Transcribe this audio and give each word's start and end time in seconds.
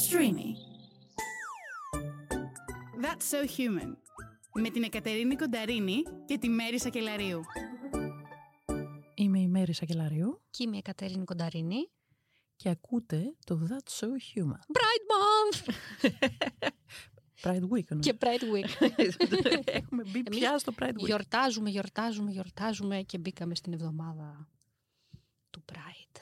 Streamy. 0.00 0.50
That's 3.02 3.24
so 3.32 3.40
human. 3.56 3.96
Με 4.54 4.70
την 4.70 4.82
Εκατερίνη 4.82 5.36
Κονταρίνη 5.36 6.02
και 6.24 6.38
τη 6.38 6.48
Μέρη 6.48 6.78
Σακελαρίου. 6.80 7.40
Είμαι 9.14 9.38
η 9.40 9.48
Μέρη 9.48 9.72
Σακελαρίου 9.72 10.42
Και 10.50 10.62
είμαι 10.62 10.76
η 10.76 10.82
Κατερίνη 10.82 11.24
Κονταρίνη. 11.24 11.90
και 12.56 12.68
ακούτε 12.68 13.34
το 13.46 13.60
That's 13.68 14.04
So 14.04 14.06
Human. 14.06 14.58
Pride 14.78 15.06
Month! 15.12 15.74
Pride 17.42 17.68
Week. 17.72 17.90
εννοώ. 17.90 18.00
και 18.00 18.16
Pride 18.20 18.54
Week. 18.54 18.88
Έχουμε 19.64 20.02
μπει 20.02 20.22
Εμείς 20.26 20.38
πια 20.38 20.58
στο 20.58 20.72
Pride 20.78 20.88
Week. 20.88 21.04
Γιορτάζουμε, 21.04 21.70
γιορτάζουμε, 21.70 22.30
γιορτάζουμε 22.30 23.02
και 23.02 23.18
μπήκαμε 23.18 23.54
στην 23.54 23.72
εβδομάδα 23.72 24.48
του 25.50 25.64
Pride. 25.72 26.20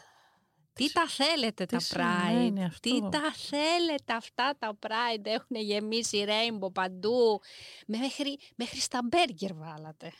Τι 0.72 0.92
τα 0.92 1.08
θέλετε 1.08 1.64
τι 1.64 1.74
τα 1.74 1.80
σημαίνει 1.80 2.60
Pride, 2.60 2.66
αυτό; 2.66 2.80
τι 2.80 3.00
τα 3.00 3.32
θέλετε 3.32 4.12
αυτά 4.12 4.56
τα 4.58 4.78
Pride, 4.80 5.24
έχουν 5.24 5.56
γεμίσει 5.56 6.24
rainbow 6.28 6.72
παντού, 6.72 7.40
μέχρι, 7.86 8.38
μέχρι 8.56 8.80
στα 8.80 9.00
μπέργκερ 9.02 9.54
βάλατε. 9.54 10.12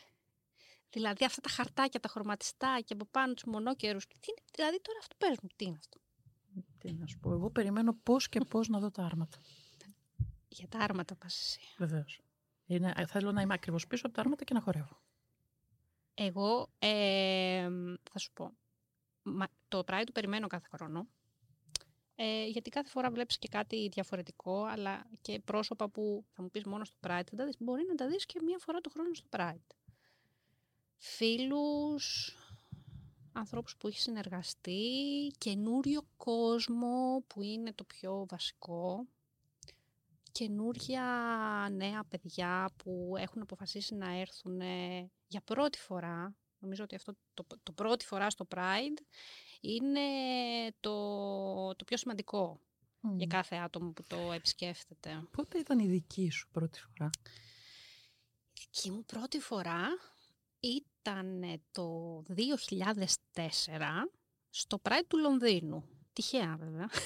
Δηλαδή 0.89 1.25
αυτά 1.25 1.41
τα 1.41 1.49
χαρτάκια, 1.49 1.99
τα 1.99 2.09
χρωματιστά 2.09 2.79
και 2.85 2.93
από 2.93 3.05
πάνω 3.11 3.33
τους 3.33 3.43
μονόκερους. 3.43 4.07
Τι 4.07 4.15
είναι, 4.29 4.47
δηλαδή 4.55 4.81
τώρα 4.81 4.99
αυτό 4.99 5.15
πες 5.17 5.37
μου, 5.41 5.49
τι 5.55 5.65
είναι 5.65 5.77
αυτό; 5.79 5.99
Τι 6.77 6.93
να 6.93 7.05
σου 7.07 7.19
πω, 7.19 7.31
εγώ 7.31 7.49
περιμένω 7.49 7.93
πώς 8.03 8.29
και 8.29 8.39
πώς 8.39 8.67
να 8.67 8.79
δω 8.79 8.91
τα 8.91 9.03
άρματα. 9.03 9.37
Για 10.47 10.67
τα 10.67 10.79
άρματα 10.79 11.15
πας 11.15 11.39
εσύ. 11.39 11.59
Βεβαίως. 11.77 12.21
Θέλω 13.07 13.31
να 13.31 13.41
είμαι 13.41 13.53
ακριβώς 13.53 13.87
πίσω 13.87 14.05
από 14.05 14.15
τα 14.15 14.21
άρματα 14.21 14.43
και 14.43 14.53
να 14.53 14.61
χορεύω. 14.61 15.01
Εγώ 16.13 16.69
ε, 16.79 17.69
θα 18.11 18.19
σου 18.19 18.31
πω. 18.33 18.53
Μα, 19.23 19.47
το 19.67 19.79
Pride 19.79 20.03
το 20.05 20.11
περιμένω 20.11 20.47
κάθε 20.47 20.67
χρόνο. 20.71 21.07
Ε, 22.15 22.45
γιατί 22.45 22.69
κάθε 22.69 22.89
φορά 22.89 23.11
βλέπεις 23.11 23.39
και 23.39 23.47
κάτι 23.47 23.87
διαφορετικό, 23.87 24.63
αλλά 24.63 25.05
και 25.21 25.39
πρόσωπα 25.39 25.89
που 25.89 26.25
θα 26.33 26.41
μου 26.41 26.49
πεις 26.49 26.63
μόνο 26.63 26.85
στο 26.85 26.97
Pride, 27.01 27.23
θα 27.29 27.35
τα 27.35 27.45
δεις, 27.45 27.55
μπορεί 27.59 27.85
να 27.87 27.95
τα 27.95 28.07
δεις 28.07 28.25
και 28.25 28.39
μία 28.43 28.57
φορά 28.57 28.79
το 28.79 28.89
χρόνο 28.89 29.13
στο 29.13 29.27
Pride. 29.31 29.75
Φίλους, 30.97 32.35
ανθρώπους 33.33 33.77
που 33.77 33.87
έχεις 33.87 34.01
συνεργαστεί, 34.01 34.81
καινούριο 35.37 36.01
κόσμο 36.17 37.23
που 37.27 37.41
είναι 37.41 37.73
το 37.73 37.83
πιο 37.83 38.25
βασικό, 38.29 39.07
καινούρια 40.31 41.03
νέα 41.71 42.03
παιδιά 42.03 42.71
που 42.77 43.13
έχουν 43.17 43.41
αποφασίσει 43.41 43.95
να 43.95 44.19
έρθουν 44.19 44.61
ε, 44.61 45.09
για 45.27 45.41
πρώτη 45.41 45.77
φορά. 45.77 46.35
Νομίζω 46.61 46.83
ότι 46.83 46.95
αυτό 46.95 47.13
το, 47.33 47.45
το 47.63 47.71
πρώτη 47.71 48.05
φορά 48.05 48.29
στο 48.29 48.47
Pride 48.55 49.01
είναι 49.61 50.01
το, 50.79 51.75
το 51.75 51.83
πιο 51.83 51.97
σημαντικό 51.97 52.59
για 53.15 53.27
κάθε 53.27 53.55
άτομο 53.55 53.91
που 53.91 54.03
το 54.07 54.31
επισκέφτεται. 54.31 55.23
Πότε 55.31 55.57
ήταν 55.57 55.79
η 55.79 55.87
δική 55.87 56.29
σου 56.29 56.47
πρώτη 56.51 56.79
φορά; 56.79 57.09
Η 58.53 58.61
δική 58.71 58.91
μου 58.91 59.03
πρώτη 59.05 59.39
φορά 59.39 59.87
ήταν 60.59 61.43
το 61.71 62.17
2004 62.27 62.53
στο 64.49 64.81
Pride 64.83 65.05
του 65.07 65.17
Λονδίνου. 65.17 65.83
Τυχαία 66.13 66.55
βέβαια. 66.59 66.89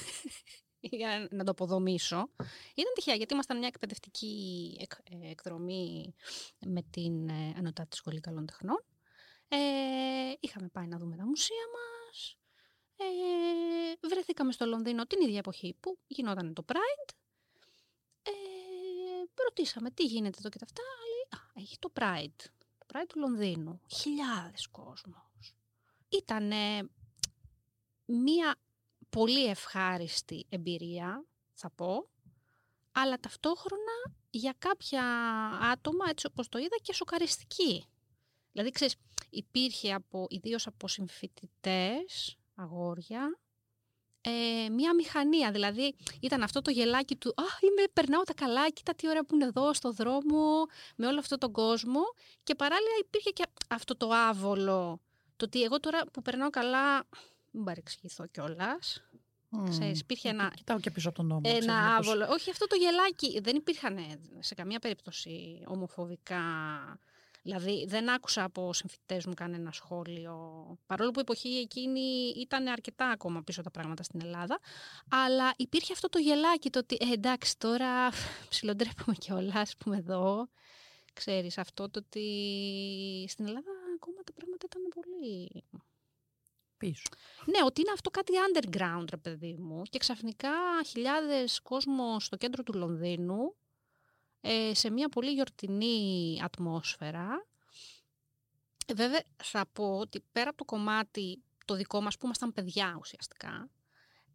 για 0.80 1.28
να 1.32 1.44
το 1.44 1.52
αποδομήσω. 1.52 2.30
Ήταν 2.76 2.94
τυχαία 2.96 3.16
γιατί 3.16 3.34
ήμασταν 3.34 3.58
μια 3.58 3.68
εκπαιδευτική 3.68 4.78
εκ- 4.82 5.24
ε, 5.24 5.30
εκδρομή 5.30 6.16
με 6.60 6.82
την 6.82 7.30
ε, 7.30 7.54
Ανωτάτη 7.58 7.96
Σχολή 7.96 8.20
Καλών 8.20 8.46
Τεχνών. 8.46 8.84
Ε, 9.48 10.34
είχαμε 10.40 10.68
πάει 10.68 10.88
να 10.88 10.98
δούμε 10.98 11.16
τα 11.16 11.26
μουσεία 11.26 11.66
μας. 11.74 12.38
Ε, 12.96 14.08
βρεθήκαμε 14.08 14.52
στο 14.52 14.66
Λονδίνο 14.66 15.06
την 15.06 15.22
ίδια 15.22 15.38
εποχή 15.38 15.76
που 15.80 16.00
γινόταν 16.08 16.54
το 16.54 16.66
Pride. 16.68 17.14
Ε, 18.22 18.32
ρωτήσαμε 19.44 19.92
τι 19.92 20.04
γίνεται 20.06 20.38
εδώ 20.40 20.50
και 20.50 20.58
τα 20.58 20.66
αυτά; 20.66 20.82
Λέει, 20.82 21.42
α, 21.42 21.62
έχει 21.62 21.80
το 21.80 21.92
Pride. 21.96 22.50
Το 22.78 22.86
Pride 22.94 23.06
του 23.08 23.20
Λονδίνου. 23.20 23.82
Χιλιάδες 23.96 24.68
κόσμος. 24.68 25.56
Ήταν 26.10 26.52
μία 28.06 28.56
πολύ 29.10 29.46
ευχάριστη 29.46 30.46
εμπειρία, 30.50 31.26
θα 31.54 31.70
πω, 31.70 32.10
αλλά 32.92 33.20
ταυτόχρονα 33.20 34.16
για 34.30 34.56
κάποια 34.58 35.04
άτομα, 35.62 36.06
έτσι 36.10 36.26
όπως 36.26 36.50
το 36.50 36.58
είδα, 36.58 36.76
και 36.82 36.94
σοκαριστική. 36.94 37.86
Δηλαδή, 38.52 38.72
ξέρεις, 38.72 38.96
υπήρχε 39.36 39.94
από, 39.94 40.26
ιδίως 40.30 40.68
από 40.68 40.88
συμφοιτητές, 40.88 42.38
αγόρια, 42.56 43.40
ε, 44.22 44.70
μία 44.70 44.94
μηχανία. 44.96 45.52
Δηλαδή, 45.52 45.96
ήταν 46.22 46.44
αυτό 46.44 46.62
το 46.62 46.72
γελάκι 46.72 47.16
του 47.16 47.30
«Α, 47.30 47.44
είμαι, 47.62 47.84
περνάω 47.94 48.24
τα 48.24 48.34
καλά, 48.34 48.70
κοίτα 48.70 48.96
τι 48.96 49.10
ώρα 49.10 49.26
που 49.26 49.36
είναι 49.36 49.46
εδώ, 49.46 49.74
στο 49.74 49.92
δρόμο, 49.92 50.66
με 50.96 51.08
όλο 51.08 51.20
αυτό 51.20 51.38
τον 51.38 51.52
κόσμο». 51.52 52.02
Και 52.44 52.56
παράλληλα 52.56 52.94
υπήρχε 53.06 53.30
και 53.30 53.44
αυτό 53.70 53.96
το 53.98 54.10
άβολο, 54.14 55.02
το 55.36 55.46
ότι 55.46 55.64
εγώ 55.64 55.80
τώρα 55.80 56.02
που 56.14 56.22
περνάω 56.22 56.50
καλά, 56.50 57.08
μην 57.52 57.64
παρεξηγηθώ 57.64 58.26
κιόλας. 58.28 59.04
Ξέρεις, 59.70 60.00
υπήρχε 60.00 60.30
ένα, 60.30 60.52
Κοιτάω 60.56 60.80
και 60.80 60.92
πίσω 60.92 61.08
από 61.10 61.18
τον 61.18 61.26
νόμο. 61.28 61.42
ξέρεις, 61.42 61.66
ένα 61.66 61.90
μήπως- 61.90 62.08
άβολο. 62.08 62.28
Όχι, 62.30 62.50
αυτό 62.50 62.68
το 62.68 62.76
γελάκι. 62.76 63.40
Δεν 63.40 63.56
υπήρχαν 63.56 63.98
ε, 63.98 64.20
σε 64.40 64.56
καμία 64.56 64.80
περίπτωση 64.80 65.64
ομοφοβικά. 65.68 66.42
Δηλαδή, 67.46 67.86
δεν 67.88 68.10
άκουσα 68.10 68.44
από 68.44 68.74
συμφοιτητές 68.74 69.26
μου 69.26 69.34
κανένα 69.34 69.72
σχόλιο. 69.72 70.38
Παρόλο 70.86 71.12
που 71.12 71.20
η 71.20 71.22
εποχή 71.22 71.50
εκείνη 71.50 72.34
ήταν 72.38 72.68
αρκετά 72.68 73.10
ακόμα 73.10 73.42
πίσω 73.42 73.62
τα 73.62 73.72
πράγματα 73.72 74.04
στην 74.04 74.22
Ελλάδα. 74.24 74.60
Αλλά 75.10 75.54
υπήρχε 75.58 75.94
αυτό 75.94 76.10
το 76.10 76.20
γελάκι, 76.20 76.70
το 76.70 76.80
ότι 76.80 76.98
ε, 77.00 77.12
εντάξει, 77.12 77.58
τώρα 77.58 78.10
ψιλοντρέπομαι 78.50 79.16
κιόλας 79.20 79.78
που 79.78 79.84
είμαι 79.88 79.98
εδώ. 79.98 80.50
Ξέρεις, 81.14 81.58
αυτό 81.58 81.90
το 81.90 82.00
ότι 82.06 82.26
στην 83.28 83.46
Ελλάδα 83.48 83.72
ακόμα 83.96 84.22
τα 84.24 84.34
πράγματα 84.34 84.66
ήταν 84.66 84.82
πολύ 84.96 85.64
Πίσω. 86.78 87.04
ναι, 87.46 87.64
ότι 87.66 87.82
είναι 87.82 87.92
αυτό 87.94 88.10
κάτι 88.10 88.32
underground, 88.48 89.06
ρε 89.10 89.18
παιδί 89.18 89.56
μου. 89.60 89.82
Και 89.90 89.98
ξαφνικά 89.98 90.54
χιλιάδες 90.86 91.60
κόσμος 91.62 92.26
στο 92.26 92.36
κέντρο 92.36 92.64
του 92.64 92.74
Λονδίνου, 92.74 93.38
ε, 93.44 93.65
σε 94.72 94.90
μια 94.90 95.10
πολύ 95.10 95.32
γιορτινή 95.32 96.40
ατμόσφαιρα. 96.44 97.46
Ε, 98.86 98.94
Βέβαια, 98.94 99.24
θα 99.44 99.66
πω 99.74 99.98
ότι 99.98 100.24
πέρα 100.32 100.50
από 100.50 100.58
το 100.58 100.66
κομμάτι 100.66 101.44
το 101.66 101.76
δικό 101.76 102.02
μας 102.02 102.18
που 102.18 102.26
ήμασταν 102.26 102.54
παιδιά 102.54 102.98
ουσιαστικά, 103.00 103.70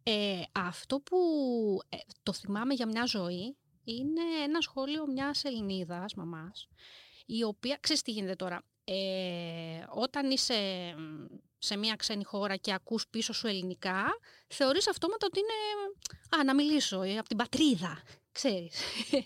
ε, 0.03 0.41
αυτό 0.51 0.99
που 0.99 1.17
ε, 1.89 1.97
το 2.23 2.33
θυμάμαι 2.33 2.73
για 2.73 2.87
μια 2.87 3.05
ζωή 3.05 3.55
είναι 3.83 4.21
ένα 4.43 4.61
σχόλιο 4.61 5.07
μιας 5.07 5.43
Ελληνίδας 5.43 6.13
μαμάς, 6.13 6.67
η 7.25 7.43
οποία, 7.43 7.77
ξέρεις 7.79 8.01
τι 8.01 8.11
γίνεται 8.11 8.35
τώρα, 8.35 8.63
ε, 8.83 9.83
όταν 9.89 10.31
είσαι 10.31 10.55
μ, 10.97 11.25
σε 11.57 11.77
μια 11.77 11.95
ξένη 11.95 12.23
χώρα 12.23 12.55
και 12.55 12.73
ακούς 12.73 13.07
πίσω 13.07 13.33
σου 13.33 13.47
ελληνικά, 13.47 14.05
θεωρείς 14.47 14.87
αυτόματα 14.87 15.25
ότι 15.25 15.39
είναι, 15.39 15.53
α, 16.41 16.43
να 16.43 16.53
μιλήσω, 16.55 17.01
ε, 17.01 17.17
από 17.17 17.27
την 17.27 17.37
πατρίδα, 17.37 18.01
ξέρεις. 18.31 18.79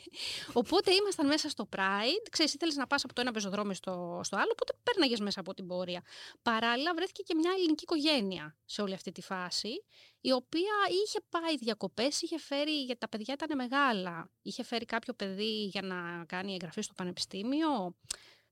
Οπότε 0.59 0.93
ήμασταν 0.93 1.27
μέσα 1.27 1.49
στο 1.49 1.69
Pride, 1.75 2.27
ξέρεις, 2.31 2.53
ήθελες 2.53 2.75
να 2.75 2.87
πας 2.87 3.03
από 3.03 3.13
το 3.13 3.21
ένα 3.21 3.31
πεζοδρόμιο 3.31 3.73
στο, 3.73 4.19
στο 4.23 4.35
άλλο, 4.35 4.49
οπότε 4.51 4.73
πέρναγες 4.83 5.19
μέσα 5.19 5.39
από 5.39 5.53
την 5.53 5.67
πορεία. 5.67 6.03
Παράλληλα 6.41 6.93
βρέθηκε 6.93 7.23
και 7.23 7.35
μια 7.35 7.51
ελληνική 7.57 7.83
οικογένεια 7.83 8.57
σε 8.65 8.81
όλη 8.81 8.93
αυτή 8.93 9.11
τη 9.11 9.21
φάση, 9.21 9.83
η 10.21 10.31
οποία 10.31 10.73
είχε 11.03 11.19
πάει 11.29 11.57
διακοπές, 11.57 12.21
είχε 12.21 12.39
φέρει, 12.39 12.83
γιατί 12.83 12.99
τα 12.99 13.09
παιδιά 13.09 13.33
ήταν 13.33 13.57
μεγάλα, 13.57 14.31
είχε 14.41 14.63
φέρει 14.63 14.85
κάποιο 14.85 15.13
παιδί 15.13 15.65
για 15.65 15.81
να 15.81 16.25
κάνει 16.25 16.53
εγγραφή 16.53 16.81
στο 16.81 16.93
πανεπιστήμιο, 16.93 17.95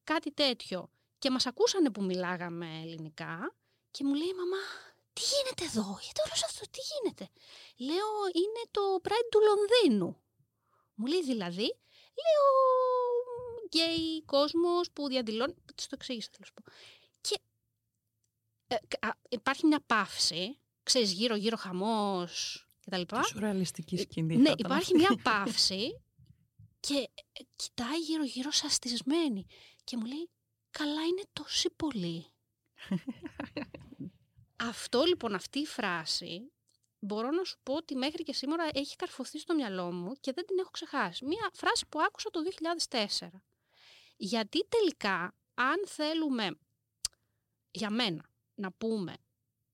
κάτι 0.04 0.32
τέτοιο. 0.32 0.90
Και 1.20 1.30
μας 1.30 1.46
ακούσανε 1.46 1.90
που 1.92 2.04
μιλάγαμε 2.04 2.66
ελληνικά 2.84 3.56
και 3.92 4.04
μου 4.04 4.14
λέει 4.14 4.34
μαμά, 4.38 4.64
τι 5.14 5.22
γίνεται 5.22 5.64
εδώ, 5.64 5.98
γιατί 6.02 6.22
όλος 6.26 6.44
αυτό, 6.44 6.66
τι 6.72 6.80
γίνεται; 6.92 7.30
Λέω, 7.78 8.12
είναι 8.34 8.64
το 8.72 8.82
Pride 9.04 9.28
του 9.32 9.40
Λονδίνου. 9.48 10.23
Μου 11.04 11.10
λέει 11.10 11.24
δηλαδή, 11.24 11.76
λέω, 12.24 12.48
γκέι 13.68 14.24
κόσμος 14.26 14.92
που 14.92 15.08
διαδηλώνει, 15.08 15.54
της 15.76 15.88
το 15.88 15.96
εξήγησα 16.00 16.30
θέλω 16.32 16.40
να 16.40 16.46
σου 16.46 16.54
πω. 16.54 16.64
Και 17.22 17.40
ε, 18.68 19.08
α, 19.08 19.12
υπάρχει 19.30 19.66
μια 19.66 19.84
παύση, 19.86 20.60
ξέρεις 20.84 21.12
γύρω 21.12 21.36
γύρω 21.36 21.58
χαμός 21.58 22.66
και 22.80 22.90
τα 22.90 22.98
λοιπά. 22.98 23.20
Τι 23.20 23.28
σουρεαλιστική 23.28 23.98
σκηνή. 23.98 24.36
Ναι, 24.36 24.50
θα 24.50 24.56
ήταν 24.58 24.72
υπάρχει 24.72 24.96
αυτή. 24.96 25.14
μια 25.14 25.24
παύση 25.24 26.02
και 26.80 27.10
ε, 27.34 27.44
κοιτάει 27.56 28.00
γύρω-γύρω 28.00 28.52
σαστισμένη 28.52 29.46
και 29.84 29.98
μου 29.98 30.06
λέει 30.06 30.30
«Καλά 30.70 31.02
είναι 31.04 31.24
τόσοι 31.34 31.70
πολλοί». 31.70 32.26
Αυτό 34.72 35.04
λοιπόν, 35.04 35.34
αυτή 35.34 35.60
η 35.60 35.66
φράση, 35.66 36.53
μπορώ 37.04 37.30
να 37.32 37.44
σου 37.44 37.58
πω 37.64 37.74
ότι 37.74 37.96
μέχρι 37.96 38.24
και 38.24 38.34
σήμερα 38.34 38.70
έχει 38.74 38.96
καρφωθεί 38.96 39.40
στο 39.40 39.56
μυαλό 39.56 39.92
μου 39.92 40.14
και 40.20 40.32
δεν 40.32 40.46
την 40.46 40.60
έχω 40.60 40.70
ξεχάσει. 40.70 41.26
Μια 41.26 41.50
φράση 41.54 41.86
που 41.90 42.02
άκουσα 42.02 42.30
το 42.30 42.40
2004. 42.88 43.28
Γιατί 44.18 44.66
τελικά, 44.68 45.36
αν 45.54 45.88
θέλουμε, 45.88 46.58
για 47.72 47.90
μένα, 47.90 48.30
να 48.56 48.72
πούμε, 48.72 49.14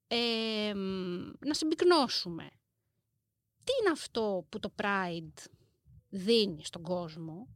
ε, 0.08 0.74
μ, 0.76 1.32
να 1.46 1.54
συμπυκνώσουμε 1.54 2.50
τι 3.64 3.72
είναι 3.82 3.92
αυτό 3.92 4.46
που 4.50 4.60
το 4.60 4.74
Pride 4.82 5.46
δίνει 6.10 6.66
στον 6.66 6.84
κόσμο, 6.84 7.48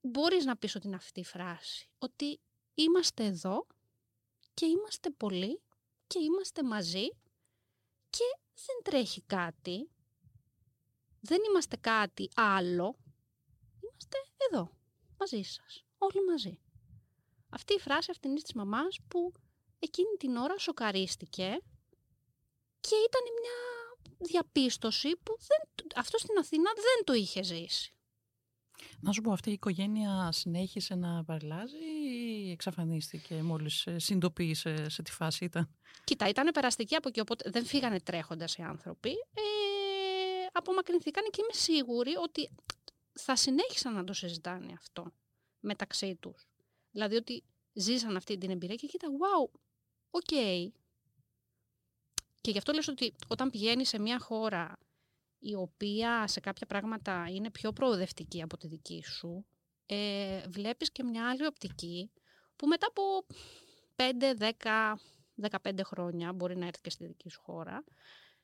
μπορείς 0.00 0.44
να 0.44 0.56
πεις 0.56 0.74
ότι 0.74 0.86
είναι 0.86 0.96
αυτή 0.96 1.20
η 1.20 1.24
φράση. 1.24 1.88
Ότι 1.98 2.40
είμαστε 2.74 3.24
εδώ 3.24 3.66
και 4.54 4.66
είμαστε 4.66 5.10
πολλοί 5.10 5.60
και 6.06 6.18
είμαστε 6.18 6.62
μαζί 6.62 7.08
και 8.10 8.38
δεν 8.54 8.76
τρέχει 8.82 9.22
κάτι. 9.22 9.90
Δεν 11.20 11.38
είμαστε 11.48 11.76
κάτι 11.76 12.30
άλλο. 12.34 12.98
Είμαστε 13.82 14.16
εδώ, 14.50 14.76
μαζί 15.18 15.42
σας, 15.42 15.84
όλοι 15.98 16.24
μαζί. 16.24 16.58
Αυτή 17.50 17.74
η 17.74 17.78
φράση 17.78 18.10
αυτήν 18.10 18.34
της 18.34 18.52
μαμάς 18.52 18.98
που 19.08 19.32
εκείνη 19.78 20.16
την 20.18 20.36
ώρα 20.36 20.58
σοκαρίστηκε 20.58 21.62
και 22.80 22.94
ήταν 22.94 23.22
μια 23.40 23.56
διαπίστωση 24.18 25.16
που 25.22 25.36
δεν, 25.38 25.86
αυτό 25.96 26.18
στην 26.18 26.38
Αθήνα 26.38 26.72
δεν 26.74 27.04
το 27.04 27.12
είχε 27.12 27.42
ζήσει. 27.42 27.92
Να 29.00 29.12
σου 29.12 29.20
πω, 29.20 29.32
αυτή 29.32 29.50
η 29.50 29.52
οικογένεια 29.52 30.32
συνέχισε 30.32 30.94
να 30.94 31.24
παρελάζει 31.24 31.76
ή 32.04 32.50
εξαφανίστηκε 32.50 33.42
μόλις 33.42 33.86
ε, 33.86 33.98
συνειδητοποίησε 33.98 34.88
σε 34.88 35.02
τι 35.02 35.10
φάση 35.10 35.44
ήταν; 35.44 35.70
Κοίτα, 36.04 36.28
ήταν 36.28 36.50
περαστική 36.52 36.94
από 36.94 37.08
εκεί, 37.08 37.20
οπότε 37.20 37.50
δεν 37.50 37.64
φύγανε 37.64 38.00
τρέχοντας 38.00 38.56
οι 38.56 38.62
άνθρωποι. 38.62 39.10
Ε, 39.10 40.46
απομακρυνθήκαν 40.52 41.24
και 41.30 41.40
είμαι 41.40 41.52
σίγουρη 41.52 42.14
ότι 42.22 42.50
θα 43.12 43.36
συνέχισαν 43.36 43.94
να 43.94 44.04
το 44.04 44.12
συζητάνε 44.12 44.72
αυτό 44.78 45.12
μεταξύ 45.60 46.14
τους. 46.20 46.48
Δηλαδή 46.90 47.16
ότι 47.16 47.42
ζήσαν 47.72 48.16
αυτή 48.16 48.38
την 48.38 48.50
εμπειρία 48.50 48.76
και 48.76 48.86
κοίτα, 48.86 49.08
wow, 49.08 49.58
OK. 50.10 50.20
Okay. 50.30 50.68
Και 52.40 52.50
γι' 52.50 52.58
αυτό 52.58 52.72
λες 52.72 52.88
ότι 52.88 53.14
όταν 53.26 53.50
πηγαίνεις 53.50 53.88
σε 53.88 53.98
μια 53.98 54.18
χώρα 54.18 54.78
η 55.38 55.54
οποία 55.54 56.26
σε 56.26 56.40
κάποια 56.40 56.66
πράγματα 56.66 57.26
είναι 57.28 57.50
πιο 57.50 57.72
προοδευτική 57.72 58.42
από 58.42 58.56
τη 58.56 58.66
δική 58.66 59.04
σου, 59.04 59.46
ε, 59.86 60.40
βλέπεις 60.48 60.92
και 60.92 61.02
μια 61.02 61.28
άλλη 61.28 61.46
οπτική 61.46 62.10
που 62.56 62.66
μετά 62.66 62.86
από 62.86 63.26
5, 63.96 64.34
10, 64.38 64.98
15 65.62 65.80
χρόνια 65.84 66.32
μπορεί 66.32 66.56
να 66.56 66.66
έρθει 66.66 66.80
και 66.80 66.90
στη 66.90 67.06
δική 67.06 67.30
σου 67.30 67.40
χώρα, 67.40 67.84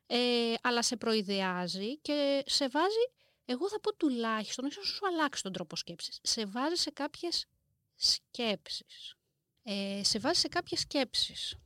ε, 0.07 0.53
αλλά 0.61 0.81
σε 0.81 0.97
προειδεάζει 0.97 1.97
και 1.97 2.43
σε 2.45 2.67
βάζει, 2.67 3.05
εγώ 3.45 3.69
θα 3.69 3.79
πω 3.79 3.95
τουλάχιστον, 3.95 4.65
ίσως 4.65 4.87
σου 4.87 5.07
αλλάξει 5.07 5.43
τον 5.43 5.51
τρόπο 5.51 5.75
σκέψης, 5.75 6.19
σε 6.23 6.45
βάζει 6.45 6.75
σε 6.75 6.91
κάποιες 6.91 7.47
σκέψεις. 7.95 9.15
Ε, 9.63 10.01
σε 10.03 10.19
βάζει 10.19 10.39
σε 10.39 10.47
κάποιες 10.47 10.79
σκέψεις. 10.79 11.57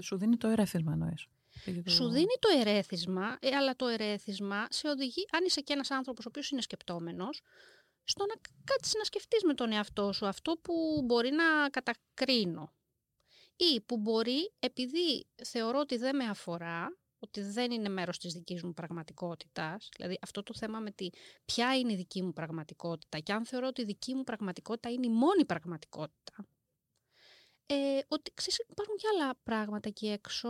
Σου 0.00 0.16
δίνει 0.16 0.36
το 0.36 0.48
ερέθισμα 0.48 0.92
εννοείς. 0.92 1.26
Σου 1.86 2.08
δίνει 2.08 2.34
το 2.38 2.48
ερέθισμα, 2.60 3.36
ε, 3.40 3.56
αλλά 3.56 3.76
το 3.76 3.86
ερέθισμα 3.86 4.66
σε 4.70 4.88
οδηγεί, 4.88 5.26
αν 5.30 5.44
είσαι 5.44 5.60
και 5.60 5.72
ένας 5.72 5.90
άνθρωπος 5.90 6.24
ο 6.24 6.28
οποίος 6.28 6.50
είναι 6.50 6.60
σκεπτόμενος, 6.60 7.40
στο 8.04 8.26
να 8.26 8.34
κάτσεις 8.64 8.94
να 8.94 9.04
σκεφτείς 9.04 9.44
με 9.44 9.54
τον 9.54 9.72
εαυτό 9.72 10.12
σου 10.12 10.26
αυτό 10.26 10.56
που 10.62 11.02
μπορεί 11.04 11.30
να 11.30 11.68
κατακρίνω. 11.70 12.72
Ή 13.56 13.80
που 13.80 13.98
μπορεί, 13.98 14.52
επειδή 14.58 15.26
θεωρώ 15.44 15.78
ότι 15.78 15.96
δεν 15.96 16.16
με 16.16 16.24
αφορά, 16.24 16.98
ότι 17.18 17.40
δεν 17.40 17.70
είναι 17.70 17.88
μέρος 17.88 18.18
της 18.18 18.32
δικής 18.32 18.62
μου 18.62 18.74
πραγματικότητας, 18.74 19.88
δηλαδή 19.96 20.18
αυτό 20.22 20.42
το 20.42 20.54
θέμα 20.54 20.78
με 20.78 20.90
τη 20.90 21.08
ποια 21.44 21.78
είναι 21.78 21.92
η 21.92 21.96
δική 21.96 22.22
μου 22.22 22.32
πραγματικότητα 22.32 23.18
και 23.18 23.32
αν 23.32 23.46
θεωρώ 23.46 23.66
ότι 23.66 23.80
η 23.80 23.84
δική 23.84 24.14
μου 24.14 24.24
πραγματικότητα 24.24 24.90
είναι 24.90 25.06
η 25.06 25.10
μόνη 25.10 25.44
πραγματικότητα, 25.44 26.46
ε, 27.66 28.00
ότι 28.08 28.32
ξέρεις, 28.34 28.58
υπάρχουν 28.68 28.96
και 28.96 29.06
άλλα 29.14 29.34
πράγματα 29.42 29.88
εκεί 29.88 30.08
έξω. 30.08 30.48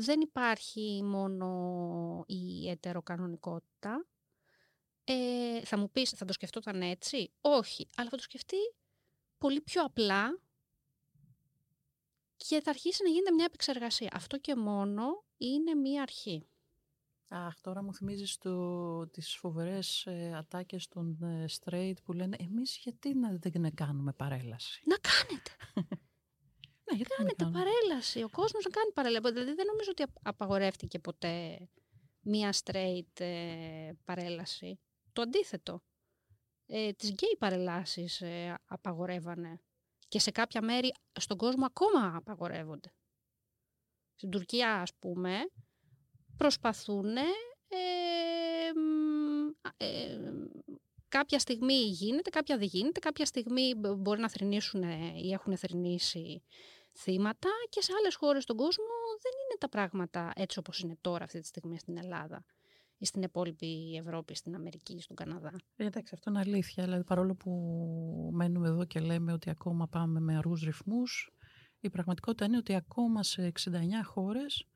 Δεν 0.00 0.20
υπάρχει 0.20 1.02
μόνο 1.04 2.24
η 2.26 2.70
ετεροκανονικότητα. 2.70 4.06
Ε, 5.04 5.60
θα 5.64 5.78
μου 5.78 5.90
πεις, 5.90 6.10
θα 6.10 6.24
το 6.24 6.32
σκεφτόταν 6.32 6.82
έτσι; 6.82 7.32
Όχι, 7.40 7.88
αλλά 7.96 8.08
θα 8.08 8.16
το 8.16 8.22
σκεφτεί 8.22 8.56
πολύ 9.38 9.60
πιο 9.60 9.82
απλά 9.84 10.40
και 12.36 12.60
θα 12.60 12.70
αρχίσει 12.70 13.02
να 13.02 13.08
γίνεται 13.08 13.32
μια 13.32 13.44
επεξεργασία. 13.44 14.10
Αυτό 14.12 14.38
και 14.38 14.56
μόνο 14.56 15.24
είναι 15.36 15.74
μια 15.74 16.02
αρχή. 16.02 16.46
Αχ, 17.28 17.60
τώρα 17.60 17.82
μου 17.82 17.94
θυμίζεις 17.94 18.38
το, 18.38 19.06
τις 19.06 19.36
φοβερές 19.36 20.06
ε, 20.06 20.34
ατάκες 20.36 20.88
των 20.88 21.22
ε, 21.22 21.44
straight 21.60 22.02
που 22.04 22.12
λένε 22.12 22.36
εμείς 22.40 22.76
γιατί 22.76 23.14
να 23.14 23.36
δεν 23.40 23.74
κάνουμε 23.74 24.12
παρέλαση; 24.12 24.82
Να 24.84 24.96
κάνετε. 24.96 25.50
ναι, 26.90 26.96
γιατί 26.96 27.14
κάνετε 27.16 27.44
παρέλαση. 27.44 28.22
Ο 28.22 28.28
κόσμος 28.28 28.64
να 28.64 28.70
κάνει 28.70 28.92
παρέλαση. 28.92 29.32
Δηλαδή 29.32 29.54
δεν 29.54 29.66
νομίζω 29.66 29.90
ότι 29.90 30.04
απαγορεύτηκε 30.22 30.98
ποτέ 30.98 31.68
μία 32.20 32.54
straight 32.64 33.20
ε, 33.20 33.90
παρέλαση. 34.04 34.80
Το 35.12 35.22
αντίθετο. 35.22 35.82
Ε, 36.66 36.92
τις 36.92 37.10
γκέι 37.10 37.36
παρελάσεις 37.38 38.20
ε, 38.20 38.58
απαγορεύανε. 38.66 39.60
Και 40.08 40.18
σε 40.18 40.30
κάποια 40.30 40.62
μέρη 40.62 40.94
στον 41.20 41.36
κόσμο 41.36 41.64
ακόμα 41.66 42.16
απαγορεύονται. 42.16 42.92
Στην 44.14 44.30
Τουρκία, 44.30 44.80
ας 44.80 44.94
πούμε, 44.98 45.38
προσπαθούν 46.36 47.16
ε, 47.16 47.24
ε, 49.76 50.18
κάποια 51.08 51.38
στιγμή 51.38 51.74
γίνεται, 51.74 52.30
κάποια 52.30 52.58
δεν 52.58 52.66
γίνεται, 52.66 53.00
κάποια 53.00 53.26
στιγμή 53.26 53.74
μπορεί 53.74 54.20
να 54.20 54.30
θρυνήσουν 54.30 54.82
ή 55.22 55.30
έχουν 55.32 55.56
θρυνήσει 55.56 56.42
θύματα 56.98 57.48
και 57.68 57.82
σε 57.82 57.92
άλλες 57.98 58.14
χώρες 58.14 58.42
στον 58.42 58.56
κόσμο 58.56 58.84
δεν 59.22 59.32
είναι 59.32 59.58
τα 59.58 59.68
πράγματα 59.68 60.32
έτσι 60.34 60.58
όπως 60.58 60.80
είναι 60.80 60.96
τώρα 61.00 61.24
αυτή 61.24 61.40
τη 61.40 61.46
στιγμή 61.46 61.78
στην 61.78 61.96
Ελλάδα 61.96 62.44
ή 62.98 63.06
στην 63.06 63.22
υπόλοιπη 63.22 63.96
Ευρώπη, 63.96 64.34
στην 64.34 64.54
Αμερική, 64.54 65.00
στον 65.00 65.16
Καναδά. 65.16 65.52
Ε, 65.76 65.84
εντάξει, 65.84 66.14
αυτό 66.14 66.30
είναι 66.30 66.38
αλήθεια. 66.38 66.84
Δηλαδή, 66.84 67.04
παρόλο 67.04 67.34
που 67.34 67.50
μένουμε 68.32 68.68
εδώ 68.68 68.84
και 68.84 69.00
λέμε 69.00 69.32
ότι 69.32 69.50
ακόμα 69.50 69.88
πάμε 69.88 70.20
με 70.20 70.36
αργούς 70.36 70.62
ρυθμούς, 70.62 71.32
η 71.80 71.90
πραγματικότητα 71.90 72.44
είναι 72.44 72.56
ότι 72.56 72.74
ακόμα 72.74 73.22
σε 73.22 73.52
69 73.64 73.70
χώρες 74.04 74.66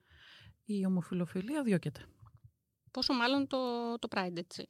η 0.65 0.87
ομοφιλοφιλία 0.87 1.63
διώκεται. 1.63 2.07
Πόσο 2.91 3.13
μάλλον 3.13 3.47
το, 3.47 3.59
το 3.99 4.09
Pride, 4.11 4.37
έτσι. 4.37 4.67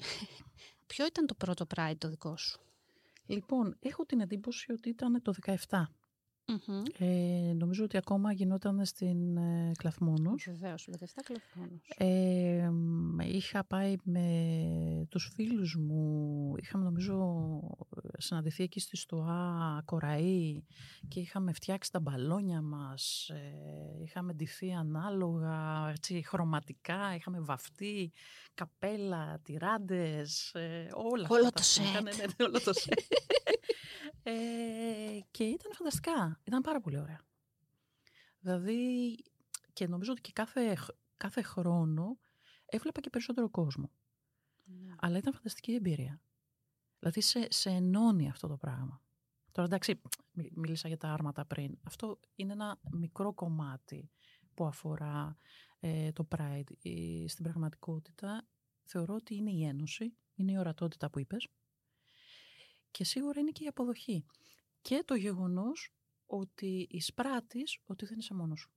Ποιο 0.87 1.07
ήταν 1.07 1.27
το 1.27 1.35
πρώτο 1.35 1.67
Pride 1.75 1.95
το 1.99 2.09
δικό 2.09 2.37
σου; 2.37 2.61
Λοιπόν, 3.27 3.77
έχω 3.81 4.05
την 4.05 4.21
εντύπωση 4.21 4.73
ότι 4.73 4.89
ήταν 4.89 5.23
το 5.23 5.33
17. 5.69 5.83
Ε, 6.99 7.53
νομίζω 7.57 7.85
ότι 7.85 7.97
ακόμα 7.97 8.33
γινόταν 8.33 8.85
στην 8.85 9.37
ε, 9.37 9.71
Κλαθμόνος. 9.79 10.45
Βεβαίως, 10.47 10.89
17 10.91 11.05
Κλαθμόνος. 11.25 11.89
Ε, 11.97 12.71
είχα 13.27 13.65
πάει 13.65 13.97
με 14.05 15.07
τους 15.09 15.31
φίλους 15.35 15.77
μου, 15.77 16.55
είχαμε 16.57 16.85
νομίζω 16.85 17.61
συναντηθεί 18.19 18.63
εκεί 18.63 18.81
στη 18.81 18.97
Στοά 18.97 19.83
Κοραή 19.85 20.65
και 21.09 21.21
είχαμε 21.21 21.53
φτιάξει 21.53 21.91
τα 21.93 22.01
μπαλόνια 22.01 22.63
μας, 22.63 23.29
ε, 23.29 24.03
είχαμε 24.05 24.33
ντυθεί 24.33 24.73
ανάλογα, 24.73 25.89
έτσι, 25.91 26.23
χρωματικά, 26.27 27.15
είχαμε 27.15 27.41
βαφτεί, 27.41 28.13
καπέλα, 28.55 29.41
τυράντες, 29.43 30.55
ε, 30.55 30.89
όλα 30.95 31.27
όλο 31.29 31.45
αυτά. 31.47 31.51
Το 31.51 31.63
σετ. 31.63 31.85
Ναι, 31.93 32.01
ναι, 32.01 32.45
όλο 32.45 32.61
το 32.61 32.73
σετ. 32.81 32.99
Ε, 34.23 35.21
και 35.31 35.45
ήταν 35.45 35.73
φανταστικά. 35.73 36.41
Ήταν 36.45 36.61
πάρα 36.61 36.81
πολύ 36.81 36.99
ωραία. 36.99 37.21
Δηλαδή, 38.41 39.17
και 39.73 39.87
νομίζω 39.87 40.13
ότι 40.13 40.21
και 40.21 40.33
κάθε, 40.33 40.77
κάθε 41.17 41.43
χρόνο 41.43 42.19
έβλεπα 42.67 43.01
και 43.01 43.11
περισσότερο 43.11 43.49
κόσμο. 43.51 43.91
Ναι. 44.65 44.95
Αλλά 44.99 45.19
ήταν 45.19 45.33
φανταστική 45.33 45.75
εμπειρία. 45.75 46.21
Δηλαδή, 46.99 47.21
σε, 47.21 47.47
σε 47.51 47.71
ενώνει 47.71 48.29
αυτό 48.29 48.49
το 48.49 48.57
πράγμα. 48.57 49.03
Τώρα, 49.53 49.67
εντάξει, 49.67 50.01
μίλησα 50.33 50.89
για 50.89 50.97
τα 50.97 51.09
άρματα 51.09 51.45
πριν. 51.45 51.79
Αυτό 51.83 52.21
είναι 52.35 52.53
ένα 52.53 52.81
μικρό 52.91 53.33
κομμάτι 53.33 54.11
που 54.55 54.67
αφορά 54.67 55.37
ε, 55.81 56.13
το 56.13 56.29
Pride. 56.37 56.71
Ε, 56.83 57.29
στην 57.29 57.45
πραγματικότητα, 57.45 58.49
θεωρώ 58.85 59.15
ότι 59.15 59.35
είναι 59.35 59.51
η 59.51 59.65
ένωση, 59.65 60.17
είναι 60.35 60.53
η 60.53 60.59
ορατότητα 60.59 61.11
που 61.11 61.19
είπες, 61.19 61.49
και 62.93 63.05
σίγουρα 63.05 63.41
είναι 63.41 63.51
και 63.51 63.65
η 63.65 63.67
αποδοχή. 63.67 64.25
Και 64.81 65.03
το 65.05 65.15
γεγονός 65.15 65.93
ότι 66.27 66.87
εισπράττεις 66.91 67.79
ότι 67.85 68.07
δεν 68.07 68.19
είσαι 68.19 68.35
μόνος 68.35 68.61
σου. 68.61 68.73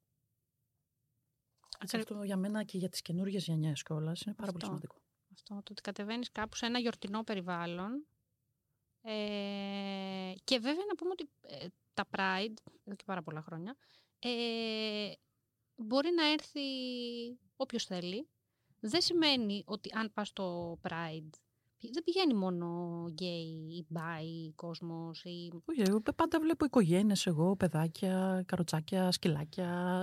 αυτό 1.94 2.24
για 2.24 2.38
μένα 2.38 2.64
και 2.64 2.78
για 2.78 2.90
τις 2.90 3.02
καινούργιες 3.02 3.46
γενιές 3.46 3.84
κιόλας 3.84 4.22
είναι 4.22 4.36
πάρα 4.36 4.52
πολύ 4.52 4.64
σημαντικό. 4.64 4.96
Αυτό, 5.32 5.54
το 5.54 5.72
ότι 5.72 5.82
κατεβαίνεις 5.82 6.32
κάπου 6.32 6.56
σε 6.56 6.66
ένα 6.66 6.80
γιορτινό 6.80 7.24
περιβάλλον 7.24 8.08
ε, 9.02 10.34
και 10.44 10.60
βέβαια 10.60 10.86
να 10.88 10.96
πούμε 10.96 11.12
ότι 11.12 11.30
ε, 11.42 11.68
τα 11.94 12.08
Pride, 12.12 12.56
εδώ 12.84 12.96
και 12.96 13.04
πάρα 13.06 13.22
πολλά 13.22 13.42
χρόνια, 13.42 13.76
ε, 14.20 15.12
μπορεί 15.76 16.10
να 16.12 16.32
έρθει 16.32 16.62
όποιος 17.56 17.86
θέλει. 17.86 18.30
Δεν 18.80 19.02
σημαίνει 19.02 19.64
ότι 19.66 19.90
αν 19.94 20.14
πας 20.14 20.28
στο 20.28 20.78
Pride 20.82 21.30
δεν 21.94 22.04
πηγαίνει 22.04 22.34
μόνο 22.34 22.68
γκέι 23.10 23.68
ή 23.78 23.86
μπάι 23.88 24.54
κόσμος. 24.56 25.24
Ή... 25.24 25.52
Όχι, 25.66 25.84
πάντα 26.16 26.40
βλέπω 26.40 26.66
οικογένειες 26.66 27.26
εγώ, 27.26 27.56
παιδάκια, 27.56 28.44
καροτσάκια, 28.48 29.12
σκυλάκια. 29.12 30.02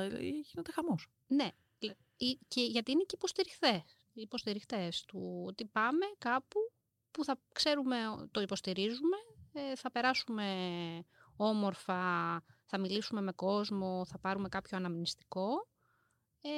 Γίνεται 0.53 0.73
χαμός. 0.73 1.09
Ναι, 1.27 1.49
και 2.49 2.61
γιατί 2.61 2.93
είναι 2.93 3.03
και 3.03 3.15
υποστηριχθές. 3.15 3.97
οι 4.13 4.21
υποστηριχτές 4.21 5.05
του, 5.05 5.45
ότι 5.47 5.65
πάμε 5.65 6.07
κάπου 6.19 6.73
που 7.11 7.25
θα 7.25 7.41
ξέρουμε, 7.53 7.97
το 8.31 8.41
υποστηρίζουμε, 8.41 9.17
ε, 9.53 9.77
θα 9.77 9.91
περάσουμε 9.91 10.45
όμορφα, 11.37 12.01
θα 12.65 12.79
μιλήσουμε 12.79 13.21
με 13.21 13.33
κόσμο, 13.33 14.05
θα 14.05 14.19
πάρουμε 14.19 14.49
κάποιο 14.49 14.77
αναμνηστικό. 14.77 15.69
Ε, 16.41 16.51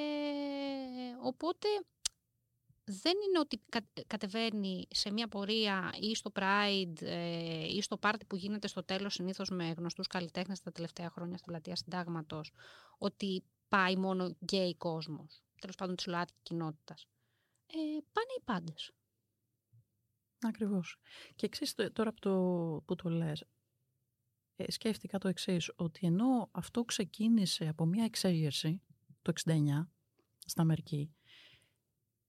οπότε 1.21 1.67
δεν 2.85 3.13
είναι 3.27 3.39
ότι 3.39 3.61
κατεβαίνει 4.07 4.87
σε 4.89 5.11
μια 5.11 5.27
πορεία 5.27 5.93
ή 5.99 6.15
στο 6.15 6.31
Pride 6.35 7.01
ε, 7.01 7.65
ή 7.65 7.81
στο 7.81 7.97
πάρτι 7.97 8.25
που 8.25 8.35
γίνεται 8.35 8.67
στο 8.67 8.83
τέλος 8.83 9.13
συνήθως 9.13 9.49
με 9.49 9.73
γνωστούς 9.77 10.07
καλλιτέχνες 10.07 10.61
τα 10.61 10.71
τελευταία 10.71 11.09
χρόνια 11.09 11.37
στην 11.37 11.51
πλατεία 11.51 11.75
συντάγματος 11.75 12.51
ότι 12.97 13.43
πάει 13.67 13.95
μόνο 13.95 14.35
γκέι 14.43 14.75
κόσμος, 14.75 15.43
τέλος 15.59 15.75
πάντων 15.75 15.95
της 15.95 16.05
ΛΟΑΤΚΙ 16.05 16.39
κοινότητας. 16.43 17.07
Ε, 17.67 17.77
πάνε 18.11 18.33
οι 18.39 18.41
πάντες. 18.45 18.91
Ακριβώς. 20.39 20.99
Και 21.35 21.45
εξής 21.45 21.75
τώρα 21.93 22.13
που 22.13 22.19
το, 22.19 22.33
που 22.85 22.95
το 22.95 23.09
λες, 23.09 23.45
ε, 24.55 24.71
σκέφτηκα 24.71 25.17
το 25.17 25.27
εξής 25.27 25.71
ότι 25.75 26.07
ενώ 26.07 26.49
αυτό 26.51 26.83
ξεκίνησε 26.83 27.67
από 27.67 27.85
μια 27.85 28.03
εξέγερση 28.03 28.81
το 29.21 29.33
69 29.45 29.89
στην 30.45 30.61
Αμερική, 30.61 31.15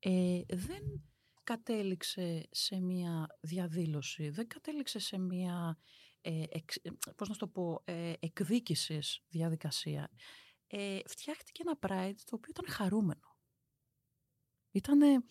ε, 0.08 0.42
δεν 0.48 1.02
κατέληξε 1.44 2.48
σε 2.50 2.80
μια 2.80 3.26
διαδήλωση, 3.40 4.28
δεν 4.28 4.48
κατέληξε 4.48 4.98
σε 4.98 5.18
μια, 5.18 5.78
ε, 6.20 6.42
εξ, 6.48 6.80
πώς 7.16 7.28
να 7.28 7.36
το 7.36 7.48
πω, 7.48 7.82
ε, 7.84 8.12
εκδίκησης 8.18 9.24
διαδικασία. 9.28 10.10
Ε, 10.66 10.98
φτιάχτηκε 11.06 11.62
ένα 11.66 11.78
Pride 11.80 12.20
το 12.24 12.36
οποίο 12.36 12.50
ήταν 12.50 12.74
χαρούμενο. 12.74 13.36
Ήτανε, 14.70 15.24